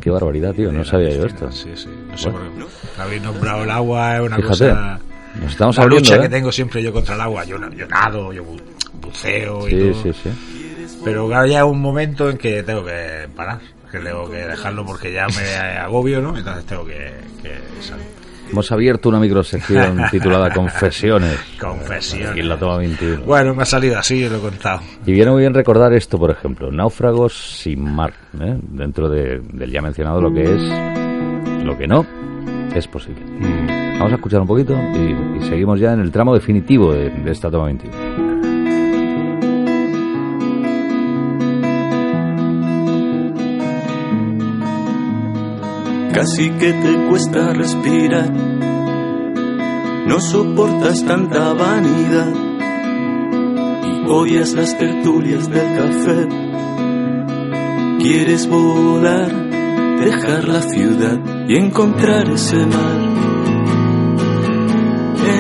Qué 0.01 0.11
barbaridad, 0.11 0.53
tío, 0.55 0.71
no 0.73 0.85
sabía 0.85 1.11
yo 1.11 1.25
esto. 1.27 1.51
Sí, 1.53 1.71
sí, 1.77 1.89
no 2.11 2.19
sé 2.19 2.31
por 2.31 2.41
qué. 2.43 2.49
Habéis 3.01 3.23
nombrado 3.23 3.63
el 3.65 3.71
agua, 3.71 4.17
es 4.17 4.21
una 4.23 4.37
Fíjate, 4.37 4.49
cosa... 4.71 5.01
nos 5.41 5.53
estamos 5.53 5.77
la 5.77 5.83
abriendo, 5.85 6.05
lucha 6.11 6.17
¿eh? 6.17 6.23
que 6.23 6.29
tengo 6.29 6.53
siempre 6.53 6.83
yo 6.83 6.93
contra 6.93 7.15
el 7.15 7.21
agua, 7.21 7.45
yo, 7.45 7.57
yo 7.71 7.87
nado, 7.87 8.33
yo 8.33 8.45
bu- 8.45 8.61
buceo 9.01 9.69
y 9.69 9.71
Sí, 9.71 9.79
todo. 9.79 10.03
sí, 10.03 10.13
sí. 10.23 10.99
Pero 11.05 11.27
claro, 11.29 11.47
ya 11.47 11.59
es 11.59 11.65
un 11.65 11.81
momento 11.81 12.31
en 12.31 12.39
que 12.39 12.63
tengo 12.63 12.85
que 12.85 13.29
parar, 13.37 13.59
que 13.91 13.99
tengo 13.99 14.29
que 14.31 14.37
dejarlo 14.39 14.87
porque 14.87 15.13
ya 15.13 15.27
me 15.29 15.77
agobio, 15.79 16.21
¿no? 16.23 16.37
Entonces 16.37 16.65
tengo 16.65 16.85
que, 16.87 17.13
que 17.43 17.83
salir. 17.83 18.07
Hemos 18.51 18.71
abierto 18.73 19.09
una 19.09 19.19
microsección 19.19 20.03
titulada 20.11 20.51
Confesiones. 20.53 21.37
Confesión. 21.61 22.37
Y 22.39 22.43
la 22.43 22.59
toma 22.59 22.77
21. 22.79 23.23
Bueno, 23.25 23.55
me 23.55 23.63
ha 23.63 23.67
salido 23.67 23.99
así, 23.99 24.29
lo 24.29 24.37
he 24.37 24.41
contado. 24.41 24.81
Y 25.07 25.13
viene 25.13 25.31
muy 25.31 25.41
bien 25.41 25.55
recordar 25.55 25.93
esto, 25.95 26.19
por 26.19 26.31
ejemplo, 26.31 26.71
náufragos 26.71 27.59
sin 27.59 27.83
mar, 27.83 28.13
¿eh? 28.41 28.57
dentro 28.63 29.09
de- 29.09 29.41
del 29.53 29.71
ya 29.71 29.83
mencionado 29.83 30.21
lo 30.21 30.33
que 30.33 30.43
es, 30.45 31.65
lo 31.65 31.77
que 31.77 31.87
no, 31.87 32.07
es 32.75 32.87
posible. 32.87 33.21
Mm. 33.25 33.84
Vamos 33.95 34.13
a 34.13 34.17
escuchar 34.17 34.41
un 34.41 34.47
poquito 34.47 34.75
y, 34.75 35.45
seguimos 35.45 35.79
ya 35.79 35.93
en 35.93 36.01
el 36.01 36.11
tramo 36.11 36.35
definitivo 36.35 36.93
de, 36.93 37.11
de 37.11 37.31
esta 37.31 37.51
toma 37.51 37.67
21. 37.67 38.25
Casi 46.13 46.51
que 46.51 46.73
te 46.73 47.09
cuesta 47.09 47.53
respirar. 47.53 48.31
No 50.07 50.21
soportas 50.21 51.05
tanta 51.05 51.55
vanidad 51.55 52.33
y 53.85 54.09
odias 54.09 54.53
las 54.55 54.77
tertulias 54.77 55.49
del 55.49 55.77
café. 55.77 56.29
Quieres 58.01 58.49
volar, 58.49 59.33
dejar 60.01 60.49
la 60.49 60.63
ciudad 60.63 61.19
y 61.49 61.57
encontrar 61.57 62.31
ese 62.31 62.67
mar 62.67 63.14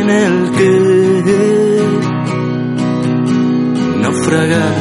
en 0.05 0.11
el 0.11 0.51
que 0.51 1.83
naufragar. 4.03 4.75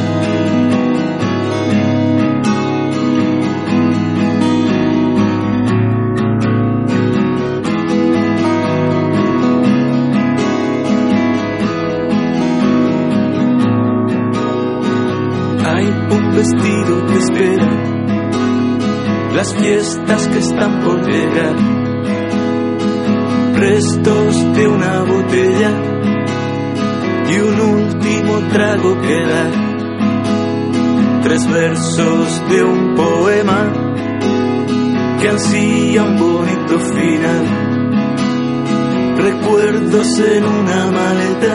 Hay 15.66 15.86
un 16.10 16.34
vestido 16.34 17.06
que 17.06 17.18
espera, 17.18 17.70
las 19.34 19.54
fiestas 19.54 20.28
que 20.28 20.38
están 20.38 20.80
por 20.80 21.06
llegar, 21.06 21.73
restos 23.64 24.54
de 24.56 24.68
una 24.68 25.02
botella 25.04 25.70
y 27.30 27.38
un 27.38 27.60
último 27.60 28.38
trago 28.52 29.00
que 29.00 29.20
dar, 29.24 29.52
tres 31.22 31.50
versos 31.50 32.42
de 32.50 32.62
un 32.62 32.94
poema 32.94 33.72
que 35.18 35.28
ansía 35.30 36.02
un 36.02 36.18
bonito 36.18 36.78
final, 36.78 37.44
recuerdos 39.16 40.18
en 40.18 40.44
una 40.44 40.90
maleta 40.98 41.54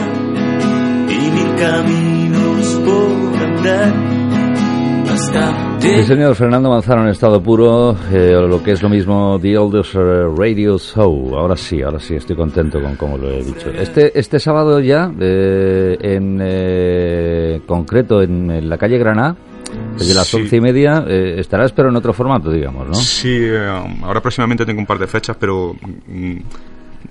y 1.09 1.31
mil 1.35 1.55
caminos 1.57 2.65
por 2.85 3.37
andar 3.37 3.93
hasta 5.13 5.68
Sí, 5.79 6.03
señor 6.05 6.35
Fernando 6.35 6.69
Manzano 6.69 7.03
en 7.03 7.09
estado 7.09 7.41
puro, 7.41 7.95
eh, 8.11 8.31
lo 8.33 8.61
que 8.61 8.71
es 8.71 8.81
lo 8.81 8.89
mismo 8.89 9.39
The 9.41 9.57
Oldest 9.57 9.93
Radio 10.37 10.77
Show. 10.77 11.35
Ahora 11.35 11.55
sí, 11.55 11.81
ahora 11.81 11.99
sí, 11.99 12.15
estoy 12.15 12.35
contento 12.35 12.81
con 12.81 12.95
cómo 12.95 13.17
lo 13.17 13.29
he 13.31 13.43
dicho. 13.43 13.69
Este, 13.71 14.17
este 14.17 14.39
sábado 14.39 14.79
ya, 14.81 15.11
eh, 15.19 15.97
en 16.01 16.39
eh, 16.41 17.61
concreto 17.65 18.21
en, 18.21 18.51
en 18.51 18.69
la 18.69 18.77
calle 18.77 18.97
Granada, 18.97 19.35
desde 19.97 20.13
las 20.13 20.27
Sí. 20.27 20.37
once 20.37 20.55
y 20.57 20.61
media, 20.61 21.03
eh, 21.07 21.35
estarás 21.39 21.71
pero 21.71 21.89
en 21.89 21.95
otro 21.95 22.13
formato, 22.13 22.51
digamos, 22.51 22.87
¿no? 22.87 22.93
Sí, 22.95 23.37
eh, 23.39 23.67
ahora 24.03 24.21
próximamente 24.21 24.65
tengo 24.65 24.79
un 24.81 24.85
par 24.87 24.99
de 24.99 25.07
fechas, 25.07 25.37
pero 25.39 25.75
mm, 26.07 26.35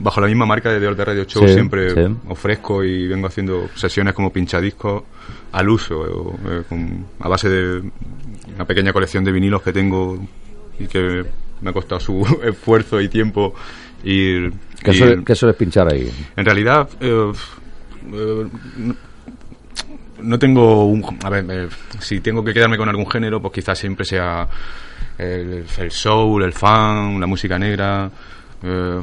bajo 0.00 0.20
la 0.20 0.26
misma 0.28 0.46
marca 0.46 0.70
de 0.70 0.78
The 0.78 0.86
Old 0.88 1.00
Radio 1.00 1.24
Show 1.24 1.46
Sí, 1.46 1.54
siempre 1.54 1.90
sí. 1.90 2.14
ofrezco 2.28 2.84
y 2.84 3.08
vengo 3.08 3.26
haciendo 3.26 3.68
sesiones 3.74 4.14
como 4.14 4.30
pinchadiscos 4.30 5.02
al 5.52 5.68
uso, 5.70 6.04
eh, 6.04 6.62
con- 6.68 7.06
a 7.20 7.28
base 7.28 7.48
de 7.48 7.82
una 8.58 8.64
pequeña 8.66 8.92
colección 8.92 9.22
de 9.24 9.30
vinilos 9.30 9.62
que 9.62 9.72
tengo 9.72 10.18
y 10.80 10.86
que 10.88 11.24
me 11.60 11.70
ha 11.70 11.72
costado 11.72 12.00
su 12.00 12.26
esfuerzo 12.42 13.00
y 13.00 13.08
tiempo 13.08 13.54
ir... 14.02 14.52
¿Qué, 14.82 14.92
suele- 14.92 15.24
qué 15.24 15.34
sueles 15.36 15.56
pinchar 15.56 15.92
ahí? 15.92 16.10
en 16.36 16.44
realidad, 16.44 16.88
eh, 17.00 17.32
eh, 18.12 18.46
no- 20.22 20.38
tengo 20.38 20.86
un... 20.86 21.04
A 21.22 21.30
ver, 21.30 21.44
eh, 21.48 21.68
si 22.00 22.20
tengo 22.20 22.42
que 22.44 22.52
quedarme 22.52 22.76
con 22.76 22.88
algún 22.88 23.08
género, 23.08 23.40
pues 23.40 23.54
quizás 23.54 23.78
siempre 23.78 24.04
sea 24.04 24.48
el, 25.16 25.64
el 25.78 25.90
soul, 25.90 26.42
el 26.42 26.52
funk, 26.52 27.20
la 27.20 27.26
música 27.26 27.58
negra, 27.58 28.10
eh, 28.62 29.00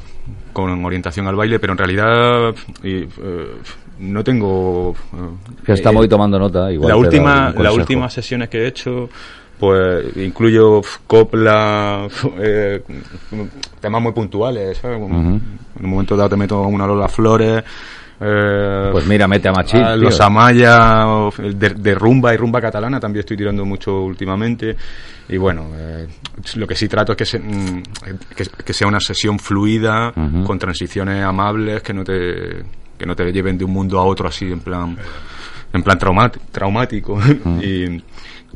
con 0.52 0.84
orientación 0.86 1.28
al 1.28 1.36
baile, 1.36 1.60
pero 1.60 1.72
en 1.74 1.78
realidad 1.78 2.54
eh, 2.84 3.08
no 4.00 4.24
tengo... 4.24 4.94
eh, 5.14 5.64
Que 5.66 5.72
estamos 5.74 6.02
hoy 6.02 6.10
tomando 6.10 6.38
nota. 6.40 6.72
Igual 6.72 6.90
la 6.90 6.98
última, 6.98 7.54
las 7.58 7.74
últimas 7.74 8.14
sesiones 8.14 8.50
que 8.50 8.60
he 8.64 8.68
hecho, 8.68 9.10
pues 9.60 10.16
incluyo 10.18 10.82
copla, 11.08 12.08
eh, 12.40 12.82
temas 13.80 14.02
muy 14.02 14.12
puntuales, 14.12 14.78
¿sabes? 14.78 14.98
En 14.98 15.04
un 15.86 15.90
momento 15.90 16.16
dado 16.18 16.30
te 16.30 16.38
meto 16.38 16.62
una 16.62 16.86
Lola 16.88 17.08
Flores. 17.08 17.64
eh, 18.20 18.90
Pues 18.92 19.06
mira, 19.08 19.28
mete 19.28 19.48
a 19.50 19.52
Machín, 19.52 19.82
a 19.84 19.96
los 19.96 20.20
Amaya, 20.22 21.06
de, 21.38 21.70
de 21.72 21.96
rumba 21.96 22.34
y 22.34 22.38
rumba 22.38 22.62
catalana 22.62 23.00
también 23.00 23.22
estoy 23.22 23.38
tirando 23.38 23.66
mucho 23.66 24.02
últimamente. 24.02 24.76
Y 25.28 25.38
bueno, 25.38 25.70
eh, 25.76 26.08
lo 26.56 26.68
que 26.68 26.76
sí 26.76 26.88
trato 26.88 27.12
es 27.14 27.18
que, 27.18 27.26
se- 27.26 27.40
mm, 27.40 27.84
que, 28.36 28.46
que 28.64 28.74
sea 28.74 28.88
una 28.88 29.00
sesión 29.00 29.40
fluida, 29.40 30.14
con 30.46 30.60
transiciones 30.60 31.24
amables, 31.24 31.82
que 31.82 31.94
no 31.94 32.04
te 32.04 32.64
que 32.98 33.06
no 33.06 33.14
te 33.14 33.30
lleven 33.34 33.58
de 33.58 33.66
un 33.66 33.74
mundo 33.74 34.00
a 34.00 34.06
otro 34.06 34.30
así 34.30 34.46
en 34.50 34.62
plan 34.62 34.96
en 35.74 35.84
plan 35.84 36.00
traumat- 36.00 36.40
traumático 36.50 37.20
y, 37.62 38.02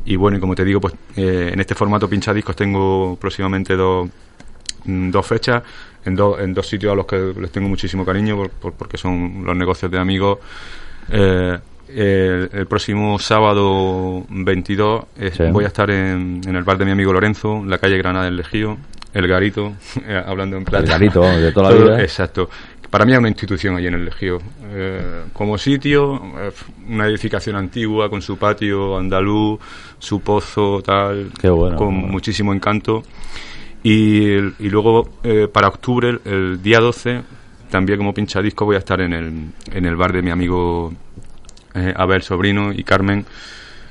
y 0.04 0.16
bueno 0.16 0.36
y 0.38 0.40
como 0.40 0.54
te 0.54 0.64
digo 0.64 0.80
pues 0.80 0.94
eh, 1.16 1.50
en 1.52 1.60
este 1.60 1.74
formato 1.74 2.08
pinchadiscos 2.08 2.56
tengo 2.56 3.16
próximamente 3.20 3.76
dos 3.76 4.08
mm, 4.84 5.10
dos 5.10 5.26
fechas 5.26 5.62
en, 6.04 6.16
dos 6.16 6.40
en 6.40 6.54
dos 6.54 6.66
sitios 6.66 6.92
a 6.92 6.96
los 6.96 7.06
que 7.06 7.34
les 7.38 7.50
tengo 7.50 7.68
muchísimo 7.68 8.04
cariño 8.04 8.36
por- 8.36 8.50
por- 8.50 8.72
porque 8.74 8.96
son 8.96 9.42
los 9.44 9.56
negocios 9.56 9.90
de 9.90 9.98
amigos 9.98 10.38
Eh, 11.12 11.58
el, 11.88 12.48
el 12.52 12.66
próximo 12.66 13.18
sábado 13.18 14.24
22 14.28 15.04
eh, 15.18 15.30
Sí. 15.36 15.42
voy 15.50 15.64
a 15.64 15.66
estar 15.68 15.90
en, 15.90 16.40
en 16.46 16.54
el 16.54 16.62
bar 16.62 16.78
de 16.78 16.84
mi 16.84 16.92
amigo 16.92 17.12
Lorenzo 17.12 17.56
en 17.56 17.68
la 17.70 17.78
calle 17.78 17.98
Granada 17.98 18.26
del 18.26 18.36
Lejío 18.36 18.76
el 19.12 19.26
Garito 19.26 19.72
eh, 20.06 20.22
hablando 20.24 20.56
en 20.56 20.64
plata 20.64 20.86
Garito, 20.86 21.20
vamos, 21.20 21.40
de 21.40 21.50
toda 21.52 21.72
la 21.72 21.76
vida. 21.76 22.00
exacto 22.02 22.48
para 22.90 23.04
mí 23.04 23.12
es 23.12 23.18
una 23.18 23.28
institución 23.28 23.76
allí 23.76 23.86
en 23.86 23.94
el 23.94 24.04
Lejío. 24.04 24.38
Eh, 24.64 25.24
como 25.32 25.56
sitio, 25.56 26.16
eh, 26.38 26.50
una 26.88 27.06
edificación 27.06 27.56
antigua 27.56 28.10
con 28.10 28.20
su 28.20 28.36
patio 28.36 28.98
andaluz, 28.98 29.60
su 29.98 30.20
pozo, 30.20 30.82
tal, 30.82 31.30
Qué 31.40 31.48
bueno, 31.48 31.76
con 31.76 31.94
bueno. 31.94 32.08
muchísimo 32.08 32.52
encanto. 32.52 33.02
Y, 33.82 34.32
y 34.32 34.68
luego, 34.68 35.08
eh, 35.22 35.46
para 35.52 35.68
octubre, 35.68 36.08
el, 36.08 36.20
el 36.24 36.62
día 36.62 36.80
12, 36.80 37.22
también 37.70 37.98
como 37.98 38.12
pinchadisco 38.12 38.64
voy 38.64 38.74
a 38.74 38.80
estar 38.80 39.00
en 39.00 39.12
el, 39.12 39.32
en 39.72 39.86
el 39.86 39.96
bar 39.96 40.12
de 40.12 40.22
mi 40.22 40.30
amigo 40.30 40.92
eh, 41.74 41.94
Abel 41.96 42.22
Sobrino 42.22 42.72
y 42.72 42.82
Carmen, 42.82 43.24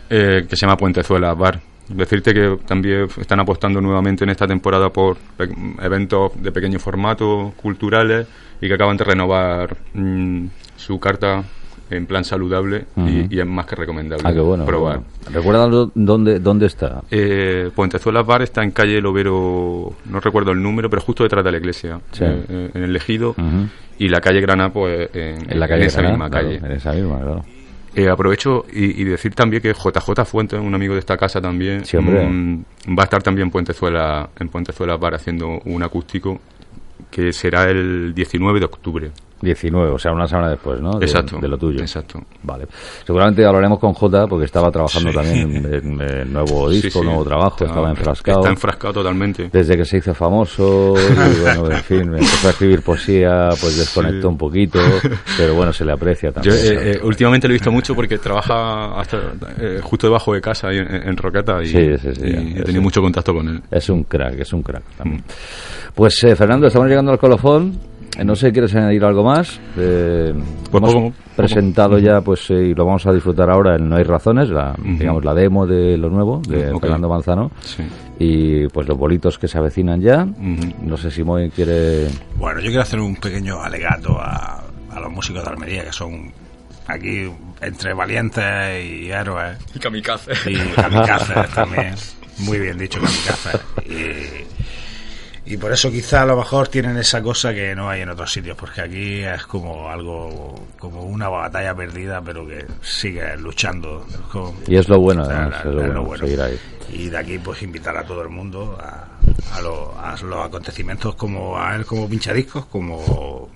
que 0.10 0.48
se 0.50 0.66
llama 0.66 0.76
Puentezuela 0.76 1.34
Bar. 1.36 1.69
Decirte 1.90 2.34
que 2.34 2.58
también 2.68 3.08
están 3.20 3.40
apostando 3.40 3.82
nuevamente 3.82 4.24
en 4.24 4.30
esta 4.30 4.48
temporada 4.48 4.90
por 4.92 5.18
eventos 5.82 6.32
de 6.42 6.52
pequeño 6.52 6.80
formato, 6.80 7.54
culturales, 7.58 8.28
y 8.62 8.68
que 8.68 8.74
acaban 8.74 8.96
de 8.98 9.04
renovar 9.04 9.76
mm, 9.94 10.46
su 10.76 11.00
carta 11.00 11.44
en 11.90 12.06
plan 12.06 12.24
saludable 12.24 12.86
y- 12.98 13.40
es 13.40 13.46
más 13.48 13.66
que 13.66 13.76
recomendable 13.76 14.24
Ah, 14.28 14.32
qué 14.32 14.40
bueno. 14.40 14.64
qué 14.64 14.68
probar. 14.70 15.00
bueno. 15.00 15.36
¿Recuerdan 15.40 15.92
dónde, 15.96 16.40
dónde 16.40 16.68
está? 16.68 17.02
Eh, 17.10 17.72
Puentezuela 17.74 18.22
Bar 18.22 18.44
está 18.44 18.62
en 18.64 18.70
calle 18.70 19.02
Lovero, 19.02 19.94
no 20.06 20.20
recuerdo 20.20 20.52
el 20.52 20.62
número, 20.62 20.88
pero 20.92 21.02
justo 21.02 21.24
detrás 21.24 21.44
de 21.44 21.52
la 21.52 21.58
iglesia, 21.58 22.00
Sí. 22.12 22.24
eh, 22.26 22.70
en 22.76 22.84
el 22.84 22.96
Ejido, 22.96 23.36
y 23.98 24.08
la 24.10 24.22
calle 24.22 24.40
Grana, 24.42 24.72
pues 24.72 25.10
en, 25.16 25.50
En 25.52 25.60
la 25.60 25.68
calle 25.68 25.86
esa 25.88 26.02
Granada, 26.02 26.14
misma 26.26 26.30
claro, 26.30 26.48
calle. 26.48 26.58
En 26.64 26.72
esa 26.78 26.92
misma, 26.94 27.16
claro. 27.22 27.46
Eh, 27.96 28.08
aprovecho 28.08 28.66
y, 28.72 29.02
y 29.02 29.04
decir 29.04 29.34
también 29.34 29.62
que 29.64 29.74
JJ 29.74 30.26
Fuentes, 30.26 30.60
un 30.60 30.76
amigo 30.76 30.94
de 30.94 31.00
esta 31.00 31.18
casa 31.18 31.42
también, 31.42 31.86
Sí, 31.86 31.98
mm, 31.98 32.66
va 32.98 33.04
a 33.04 33.06
estar 33.06 33.24
también 33.24 33.48
en 33.48 33.52
Puentezuela, 33.52 34.30
en 34.40 34.50
Puentezuela 34.50 34.96
Bar 34.98 35.16
haciendo 35.16 35.60
un 35.66 35.82
acústico 35.82 36.40
que 37.10 37.34
será 37.34 37.70
el 37.70 38.14
19 38.14 38.60
de 38.60 38.66
octubre. 38.66 39.12
19, 39.42 39.92
o 39.92 39.98
sea, 40.00 40.12
una 40.12 40.28
semana 40.28 40.50
después, 40.50 40.80
¿no? 40.82 41.00
De, 41.00 41.06
Exacto. 41.06 41.38
De 41.40 41.48
lo 41.48 41.58
tuyo. 41.58 41.80
Exacto. 41.82 42.20
Vale. 42.44 42.66
Seguramente 43.06 43.46
hablaremos 43.46 43.80
con 43.80 43.94
Jota 43.94 44.28
porque 44.28 44.46
estaba 44.46 44.70
trabajando 44.72 45.10
Sí. 45.12 45.16
también 45.16 45.66
en, 45.66 46.02
en- 46.02 46.34
nuevo 46.34 46.70
disco, 46.70 46.90
Sí, 46.90 47.00
sí. 47.00 47.06
nuevo 47.06 47.24
trabajo, 47.24 47.56
Está- 47.56 47.66
estaba 47.66 47.90
enfrascado. 47.90 48.40
Está 48.40 48.50
enfrascado 48.52 48.94
totalmente. 48.96 49.50
Desde 49.52 49.78
que 49.78 49.86
se 49.86 49.98
hizo 49.98 50.14
famoso, 50.14 50.94
y 50.98 51.40
bueno, 51.42 51.72
en 51.72 51.84
fin, 51.84 52.02
empezó 52.14 52.48
a 52.48 52.52
escribir 52.52 52.82
poesía, 52.82 53.50
pues 53.60 53.78
desconectó 53.78 54.30
un 54.30 54.38
poquito, 54.38 54.80
pero 55.38 55.56
bueno, 55.56 55.72
se 55.74 55.86
le 55.86 55.94
aprecia 55.94 56.30
Yo 56.30 56.34
también. 56.34 56.56
eh, 56.58 56.92
eh, 56.96 57.00
últimamente 57.04 57.48
lo 57.48 57.54
he 57.54 57.56
visto 57.56 57.72
mucho 57.72 57.96
porque 57.96 58.18
trabaja 58.18 59.00
hasta, 59.00 59.18
eh, 59.60 59.80
justo 59.82 60.08
debajo 60.08 60.34
de 60.34 60.42
casa 60.42 60.68
ahí 60.70 60.78
en, 60.78 60.88
en 61.10 61.18
Roqueta 61.18 61.62
y, 61.62 61.68
Sí, 61.68 61.98
sí, 61.98 62.10
sí, 62.16 62.22
y 62.26 62.54
ya, 62.54 62.60
he 62.62 62.64
tenido 62.64 62.82
mucho 62.82 63.02
contacto 63.02 63.34
con 63.34 63.48
él. 63.48 63.62
Es 63.72 63.90
un 63.90 64.04
crack, 64.04 64.40
es 64.40 64.52
un 64.54 64.62
crack 64.64 64.84
también. 64.98 65.24
Pues 65.96 66.24
eh, 66.24 66.36
Fernando, 66.36 66.68
estamos 66.68 66.88
llegando 66.88 67.12
al 67.12 67.18
colofón. 67.20 67.78
Eh, 68.18 68.24
No 68.26 68.36
sé, 68.36 68.52
¿quieres 68.52 68.74
añadir 68.76 69.04
algo 69.06 69.24
más? 69.24 69.60
Eh, 69.78 70.34
Pues 70.72 70.82
hemos 70.84 70.94
poco, 70.94 71.06
poco. 71.12 71.14
presentado 71.36 71.98
ya, 72.00 72.22
pues, 72.22 72.50
eh, 72.52 72.68
y 72.70 72.74
lo 72.74 72.86
vamos 72.86 73.06
a 73.06 73.14
disfrutar 73.14 73.50
ahora 73.50 73.76
en 73.76 73.88
No 73.90 73.96
hay 73.98 74.04
razones, 74.04 74.50
la, 74.50 74.76
digamos, 74.84 75.24
la 75.24 75.34
demo 75.34 75.66
de 75.66 75.98
lo 75.98 76.10
nuevo, 76.10 76.42
de. 76.48 76.78
Fernando 76.80 77.10
Manzano, 77.10 77.52
Sí. 77.62 77.84
y 78.20 78.68
pues 78.68 78.88
los 78.88 78.98
bolitos 78.98 79.38
que 79.38 79.48
se 79.48 79.58
avecinan 79.58 80.02
ya. 80.02 80.26
No 80.84 80.98
sé 80.98 81.12
si 81.12 81.24
Moy 81.24 81.50
quiere... 81.50 82.08
Bueno, 82.36 82.60
yo 82.60 82.68
quiero 82.68 82.82
hacer 82.82 83.00
un 83.00 83.16
pequeño 83.16 83.62
alegato 83.62 84.18
a, 84.20 84.64
a 84.92 85.00
los 85.00 85.12
músicos 85.12 85.44
de 85.44 85.50
Almería, 85.50 85.84
que 85.86 85.94
son 85.94 86.32
aquí 86.88 87.30
entre 87.62 87.94
valientes 87.94 88.44
y 88.86 89.12
héroes 89.12 89.58
Y 89.76 89.80
kamikaze. 89.80 90.32
y 90.52 90.56
kamikazes 90.76 91.50
también. 91.54 91.94
Muy 92.40 92.58
bien 92.60 92.78
dicho, 92.78 93.00
kamikazes. 93.00 93.62
Y, 93.86 94.46
y 95.50 95.58
por 95.58 95.72
eso 95.74 95.90
quizá 95.92 96.22
a 96.22 96.26
lo 96.28 96.38
mejor 96.38 96.68
tienen 96.68 96.96
esa 96.98 97.22
cosa 97.22 97.52
que 97.54 97.76
no 97.76 97.90
hay 97.90 98.02
en 98.02 98.10
otros 98.10 98.32
sitios, 98.32 98.56
porque 98.56 98.82
aquí 98.82 99.24
es 99.24 99.46
como 99.48 99.90
algo, 99.90 100.68
como 100.78 101.04
una 101.06 101.28
batalla 101.28 101.74
perdida, 101.76 102.22
pero 102.22 102.48
que 102.48 102.66
sigue 102.82 103.36
luchando. 103.38 104.06
Como- 104.32 104.56
Y 104.68 104.76
es 104.78 104.88
lo 104.88 105.00
bueno, 105.00 105.24
además, 105.24 105.60
es 105.60 105.66
lo 105.94 106.04
bueno, 106.04 106.26
ahí. 106.44 106.60
Y 106.94 107.10
de 107.10 107.18
aquí 107.18 107.40
pues 107.40 107.62
invitar 107.64 107.98
a 107.98 108.04
todo 108.06 108.22
el 108.22 108.30
mundo 108.30 108.78
a, 108.80 109.08
a, 109.58 109.62
lo- 109.62 109.94
a 110.00 110.16
los 110.22 110.46
acontecimientos 110.46 111.16
como 111.16 111.58
a 111.60 111.76
él 111.76 111.86
como 111.86 112.08
pinchadiscos, 112.08 112.66
como, 112.68 113.50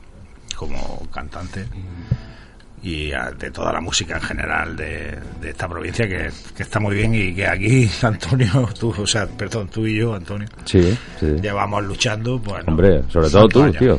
como 0.56 1.08
cantante 1.12 1.66
y 2.84 3.12
a- 3.14 3.32
de 3.32 3.50
toda 3.50 3.72
la 3.72 3.80
música 3.82 4.16
en 4.16 4.22
general 4.22 4.76
de, 4.76 5.18
de 5.42 5.50
esta 5.50 5.68
provincia 5.70 6.08
que, 6.08 6.30
que 6.56 6.64
está 6.64 6.80
muy 6.80 6.96
bien 6.96 7.16
y 7.16 7.34
que 7.34 7.48
aquí 7.48 7.90
Antonio, 8.02 8.68
tú, 8.80 8.94
o 8.98 9.08
sea, 9.08 9.26
perdón, 9.26 9.70
tú 9.70 9.88
y 9.88 9.98
yo, 10.00 10.14
Antonio, 10.16 10.48
Sí, 10.66 10.98
sí. 11.20 11.28
llevamos 11.42 11.84
luchando, 11.86 12.40
pues 12.42 12.64
Hombre, 12.68 13.04
sobre 13.10 13.30
todo 13.30 13.48
tú, 13.48 13.72
tío. 13.72 13.98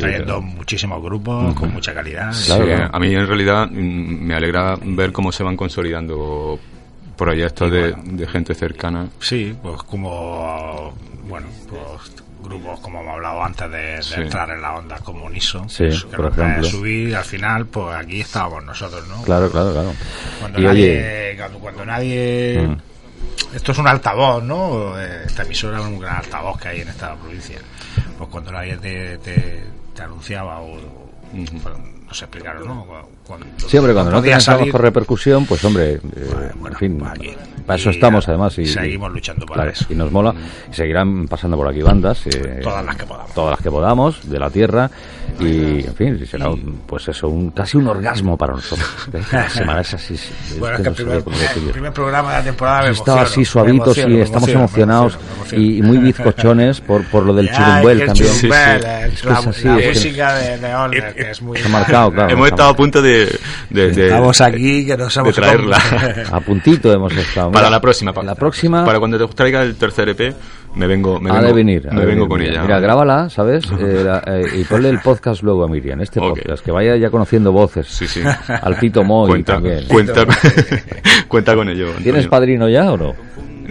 trayendo 0.00 0.40
muchísimos 0.40 1.02
grupos 1.02 1.54
con 1.54 1.72
mucha 1.72 1.92
calidad. 1.92 2.32
Claro, 2.46 2.64
Sí, 2.64 2.70
claro. 2.70 2.90
A 2.92 2.98
mí 2.98 3.14
en 3.14 3.26
realidad 3.26 3.68
mm, 3.70 3.74
me 4.26 4.34
alegra 4.34 4.76
ver 4.82 5.12
cómo 5.12 5.30
se 5.30 5.42
van 5.42 5.56
consolidando 5.56 6.58
proyectos 7.16 7.68
Y 7.68 7.70
de, 7.72 7.92
bueno. 7.92 8.12
de 8.16 8.26
gente 8.26 8.54
cercana. 8.54 9.08
Sí, 9.20 9.54
pues 9.62 9.82
como, 9.82 10.94
bueno, 11.28 11.46
pues 11.68 12.12
grupos 12.42 12.80
como 12.80 13.00
hemos 13.00 13.14
hablado 13.14 13.42
antes 13.44 13.70
de, 13.70 13.76
de 13.96 14.02
Sí. 14.02 14.14
entrar 14.20 14.50
en 14.50 14.60
la 14.62 14.74
onda 14.74 14.98
como 14.98 15.28
Niso, 15.30 15.66
Sí, 15.68 15.84
pues, 15.86 16.04
que 16.04 16.16
por 16.16 16.24
nos 16.26 16.34
puede 16.34 16.48
ejemplo. 16.50 16.70
subir 16.70 17.16
al 17.16 17.24
final, 17.24 17.66
pues 17.66 17.94
aquí 17.96 18.20
estábamos 18.20 18.64
nosotros, 18.64 19.06
¿no? 19.08 19.22
Claro, 19.22 19.50
claro, 19.50 19.72
claro. 19.72 19.92
Cuando 20.40 20.60
Y 20.60 20.62
nadie, 20.64 20.90
oye, 21.30 21.36
cuando, 21.38 21.58
cuando 21.58 21.84
nadie, 21.86 22.66
Mm. 22.68 23.54
esto 23.56 23.72
es 23.72 23.78
un 23.78 23.86
altavoz, 23.88 24.42
¿no? 24.42 25.00
Eh, 25.00 25.22
Esta 25.26 25.42
emisora 25.42 25.78
es 25.80 25.84
un 25.86 25.98
gran 25.98 26.16
altavoz 26.16 26.60
que 26.60 26.68
hay 26.68 26.80
en 26.80 26.88
esta 26.88 27.14
provincia. 27.16 27.58
Pues 28.18 28.28
cuando 28.30 28.52
nadie 28.52 28.76
te, 28.76 29.18
te, 29.18 29.64
te 29.94 30.02
anunciaba 30.02 30.60
o, 30.60 30.78
pues, 31.32 31.74
no 32.06 32.14
sé 32.14 32.24
explicarlo, 32.26 32.64
¿no? 32.66 32.86
Cuando, 33.26 33.46
Sí, 33.68 33.78
hombre, 33.78 33.92
cuando 33.94 34.10
no 34.10 34.16
podía 34.18 34.30
tienes 34.32 34.44
salir, 34.44 34.64
trabajo 34.70 34.78
repercusión, 34.78 35.46
pues 35.46 35.64
hombre, 35.64 35.92
eh, 35.94 36.00
bueno, 36.56 36.74
en 36.74 36.78
fin, 36.78 36.98
pues 36.98 37.10
aquí. 37.12 37.30
para 37.66 37.78
eso 37.78 37.90
estamos 37.90 38.28
además. 38.28 38.58
Y, 38.58 38.66
seguimos 38.66 39.12
luchando 39.12 39.46
para 39.46 39.62
claro, 39.62 39.70
eso. 39.70 39.86
Y 39.88 39.94
nos 39.94 40.10
mola. 40.10 40.34
Y 40.70 40.74
seguirán 40.74 41.28
pasando 41.28 41.56
por 41.56 41.68
aquí 41.68 41.80
bandas. 41.82 42.26
eh, 42.26 42.60
Todas 42.62 42.84
las 42.84 42.96
que 42.96 43.04
podamos. 43.06 43.34
Todas 43.34 43.50
las 43.52 43.60
que 43.62 43.70
podamos, 43.70 44.28
de 44.30 44.38
la 44.38 44.50
tierra. 44.50 44.90
Y, 45.40 45.84
en 45.86 45.94
fin, 45.94 46.26
será, 46.26 46.50
un- 46.50 46.82
pues 46.86 47.08
eso, 47.08 47.28
un, 47.28 47.52
casi 47.52 47.76
un 47.78 47.86
orgasmo 47.88 48.36
para 48.36 48.52
nosotros. 48.54 48.86
¿eh? 49.14 49.20
La 49.32 49.48
semana 49.48 49.80
es 49.80 49.94
así. 49.94 50.14
es 50.14 50.58
Bueno, 50.58 50.76
es 50.76 50.82
que 50.82 50.90
no 50.90 50.90
el 50.90 51.22
primer, 51.24 51.50
el 51.66 51.70
primer 51.72 51.92
programa 51.92 52.32
de 52.32 52.38
la 52.38 52.44
temporada 52.44 52.80
me 52.82 52.86
emociono, 52.88 53.20
así 53.20 53.40
y 54.10 54.14
me 54.16 54.22
estamos 54.22 54.48
emociono, 54.48 54.58
emocionados 54.58 55.14
emociono, 55.14 55.34
emociono. 55.36 55.62
y, 55.64 55.78
y 55.78 55.82
muy 55.82 55.98
bizcochones 55.98 56.80
por, 56.82 57.04
por 57.06 57.24
lo 57.24 57.32
del 57.34 57.50
chirumbuel 57.52 58.04
también. 58.04 58.14
chirumbuel, 58.14 58.32
Sí, 58.32 58.40
sí. 58.40 58.46
el- 58.46 59.12
Es 59.12 59.22
que 59.22 59.28
la, 59.28 59.38
es 59.38 59.46
así, 59.46 59.64
la 59.68 59.76
es 59.78 59.82
que- 59.82 59.88
música 59.88 60.34
de, 60.34 60.58
de 60.58 60.74
Olner, 60.74 61.14
que 61.14 61.30
es 61.30 61.42
muy... 61.42 61.58
Marcado, 61.70 62.10
claro. 62.12 62.30
Hemos 62.30 62.48
estado 62.48 62.68
a 62.70 62.76
punto 62.76 63.00
de, 63.00 63.21
de, 63.70 63.90
de- 63.92 64.06
Estamos 64.06 64.40
aquí, 64.40 64.86
que 64.86 64.96
nos 64.96 65.14
de 65.14 65.20
hemos... 65.20 65.34
traerla. 65.34 65.78
A 66.32 66.40
puntito 66.40 66.92
hemos 66.92 67.12
estado. 67.16 67.50
para 67.52 67.66
Mira, 67.66 67.70
la 67.76 67.80
próxima. 67.80 68.12
La 68.22 68.34
próxima 68.34 68.84
Para 68.84 68.98
cuando 68.98 69.18
te 69.28 69.34
traiga 69.34 69.62
el 69.62 69.74
tercer 69.76 70.08
EP, 70.10 70.34
me 70.74 70.86
vengo, 70.86 71.20
me 71.20 71.30
ha 71.30 71.34
vengo, 71.34 71.46
de 71.48 71.52
venir. 71.52 71.82
me 71.92 72.00
de 72.00 72.06
vengo 72.06 72.26
venir, 72.26 72.28
con 72.28 72.38
mira. 72.40 72.50
ella. 72.52 72.62
Mira, 72.62 72.80
grábala, 72.80 73.30
¿sabes? 73.30 73.64
Eh, 73.80 74.02
la- 74.04 74.22
eh, 74.26 74.60
y 74.60 74.64
ponle 74.64 74.88
el 74.88 75.00
podcast 75.00 75.42
luego 75.42 75.64
a 75.64 75.68
Miriam, 75.68 76.00
este 76.00 76.20
podcast, 76.20 76.64
que 76.64 76.70
vaya 76.70 76.96
ya 76.96 77.10
conociendo 77.10 77.52
voces. 77.52 77.86
Sí, 77.88 78.06
sí. 78.06 78.20
Al 78.48 78.78
Tito 78.78 79.02
Moy 79.04 79.28
cuenta, 79.28 79.54
también. 79.54 79.84
cuenta, 79.88 80.24
cuenta 81.28 81.54
con 81.54 81.68
ello. 81.68 81.88
¿Tienes 82.02 82.26
padrino 82.28 82.68
ya 82.68 82.90
o 82.92 82.96
no? 82.96 83.14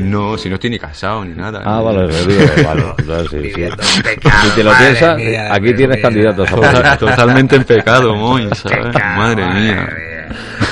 No, 0.10 0.38
si 0.38 0.50
no 0.50 0.58
ni 0.62 0.80
casado 0.80 1.24
ni 1.26 1.34
nada. 1.36 1.62
Ah, 1.66 1.80
¿eh? 1.80 1.84
vale, 1.84 2.08
lo 2.08 2.26
digo, 2.26 2.44
vale. 2.66 2.84
entonces 2.98 3.30
sí, 3.32 3.38
sí. 3.38 3.44
Viviendo 3.48 3.84
en 3.96 4.04
pecado, 4.04 4.38
Si 4.44 4.50
te 4.56 4.64
lo 4.64 4.72
madre 4.72 4.86
piensas, 4.86 5.18
mía, 5.18 5.54
aquí 5.54 5.74
tienes 5.74 5.98
mía. 5.98 6.02
candidatos 6.02 6.50
Total- 6.50 6.98
totalmente 7.00 7.56
en 7.58 7.64
pecado, 7.64 8.16
Moy, 8.16 8.50
¿sabes? 8.56 8.86
Pecado, 8.88 9.16
Madre 9.18 9.46
mía. 9.48 9.90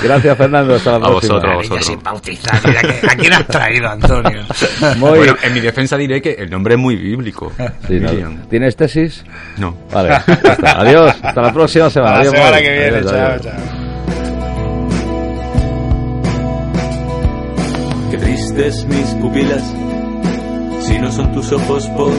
Gracias, 0.02 0.38
Fernando. 0.38 0.76
Hasta 0.76 0.92
la 0.92 0.98
A 0.98 1.00
próxima. 1.02 1.34
vosotros, 1.34 1.54
a 1.54 1.58
vosotros. 1.58 1.86
sin 1.86 2.02
bautizar, 2.04 2.62
mira 2.66 2.82
que- 2.82 3.08
¿a 3.10 3.16
quién 3.16 3.34
has 3.34 3.48
traído, 3.48 3.90
Antonio? 3.90 4.44
Muy 4.98 5.10
Bueno, 5.18 5.36
en 5.44 5.54
mi 5.54 5.60
defensa 5.60 5.98
diré 5.98 6.22
que 6.22 6.32
el 6.40 6.50
nombre 6.50 6.76
es 6.76 6.80
muy 6.80 6.96
bíblico. 6.96 7.52
Sí, 7.88 8.00
¿no? 8.00 8.10
¿Tienes 8.50 8.76
tesis? 8.78 9.26
No. 9.58 9.76
Vale. 9.92 10.18
Adiós. 10.64 11.14
Hasta 11.22 11.42
la 11.42 11.52
próxima 11.52 11.90
semana. 11.90 12.12
La 12.16 12.20
Adiós, 12.22 12.34
semana 12.34 12.52
Moy. 12.56 12.62
que 12.64 12.72
viene, 12.72 12.98
Adiós, 12.98 13.12
chao, 13.12 13.26
adiós. 13.28 13.42
chao. 13.44 13.89
Qué 18.40 18.46
tristes 18.46 18.86
mis 18.86 19.14
pupilas, 19.16 19.64
si 20.82 20.98
no 20.98 21.12
son 21.12 21.32
tus 21.34 21.52
ojos 21.52 21.88
por 21.90 22.14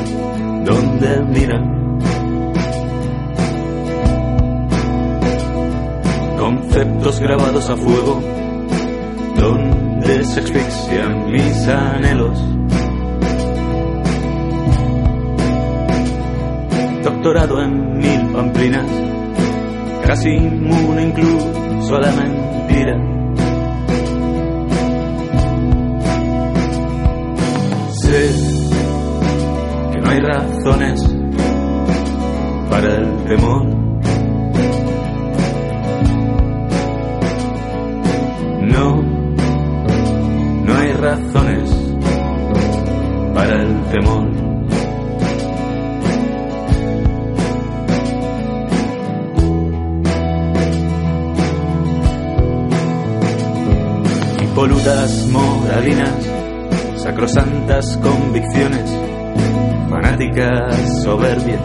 donde 0.64 1.22
miran. 1.22 1.98
Conceptos 6.38 7.20
grabados 7.20 7.70
a 7.70 7.76
fuego, 7.76 8.20
donde 9.38 10.24
se 10.24 10.40
asfixian 10.40 11.30
mis 11.30 11.68
anhelos. 11.68 12.38
Doctorado 17.02 17.62
en 17.62 17.98
mil 17.98 18.33
pamplinas, 18.33 18.87
casi 20.06 20.28
inmune 20.28 21.02
incluso 21.02 21.96
a 21.96 22.00
la 22.00 22.12
mentira. 22.12 23.19
Que 28.11 30.01
no 30.01 30.11
hay 30.11 30.18
razones 30.18 31.01
para 32.68 32.96
el 32.96 33.25
temor. 33.25 33.89
Convicciones, 58.03 58.90
fanáticas 59.88 61.03
soberbias, 61.03 61.62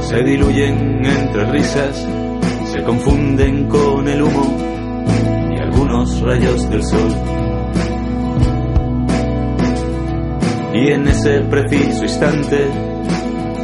se 0.00 0.22
diluyen 0.22 1.02
entre 1.02 1.44
risas, 1.46 2.06
se 2.66 2.82
confunden 2.82 3.68
con 3.68 4.06
el 4.06 4.22
humo 4.22 4.58
y 5.50 5.58
algunos 5.60 6.20
rayos 6.20 6.68
del 6.68 6.84
sol. 6.84 7.10
Y 10.74 10.90
en 10.90 11.08
ese 11.08 11.40
preciso 11.40 12.02
instante, 12.02 12.68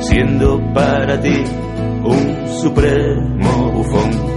siendo 0.01 0.61
para 0.73 1.21
ti 1.21 1.45
un 2.05 2.49
supremo 2.49 3.71
bufón, 3.73 4.30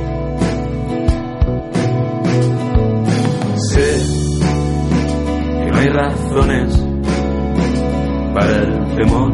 razones 5.94 6.76
para 8.34 8.64
el 8.64 8.96
temor. 8.96 9.32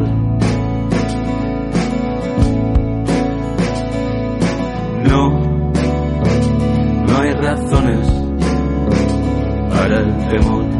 No, 5.08 5.30
no 7.06 7.18
hay 7.18 7.32
razones 7.32 8.08
para 9.70 10.00
el 10.00 10.28
temor. 10.28 10.79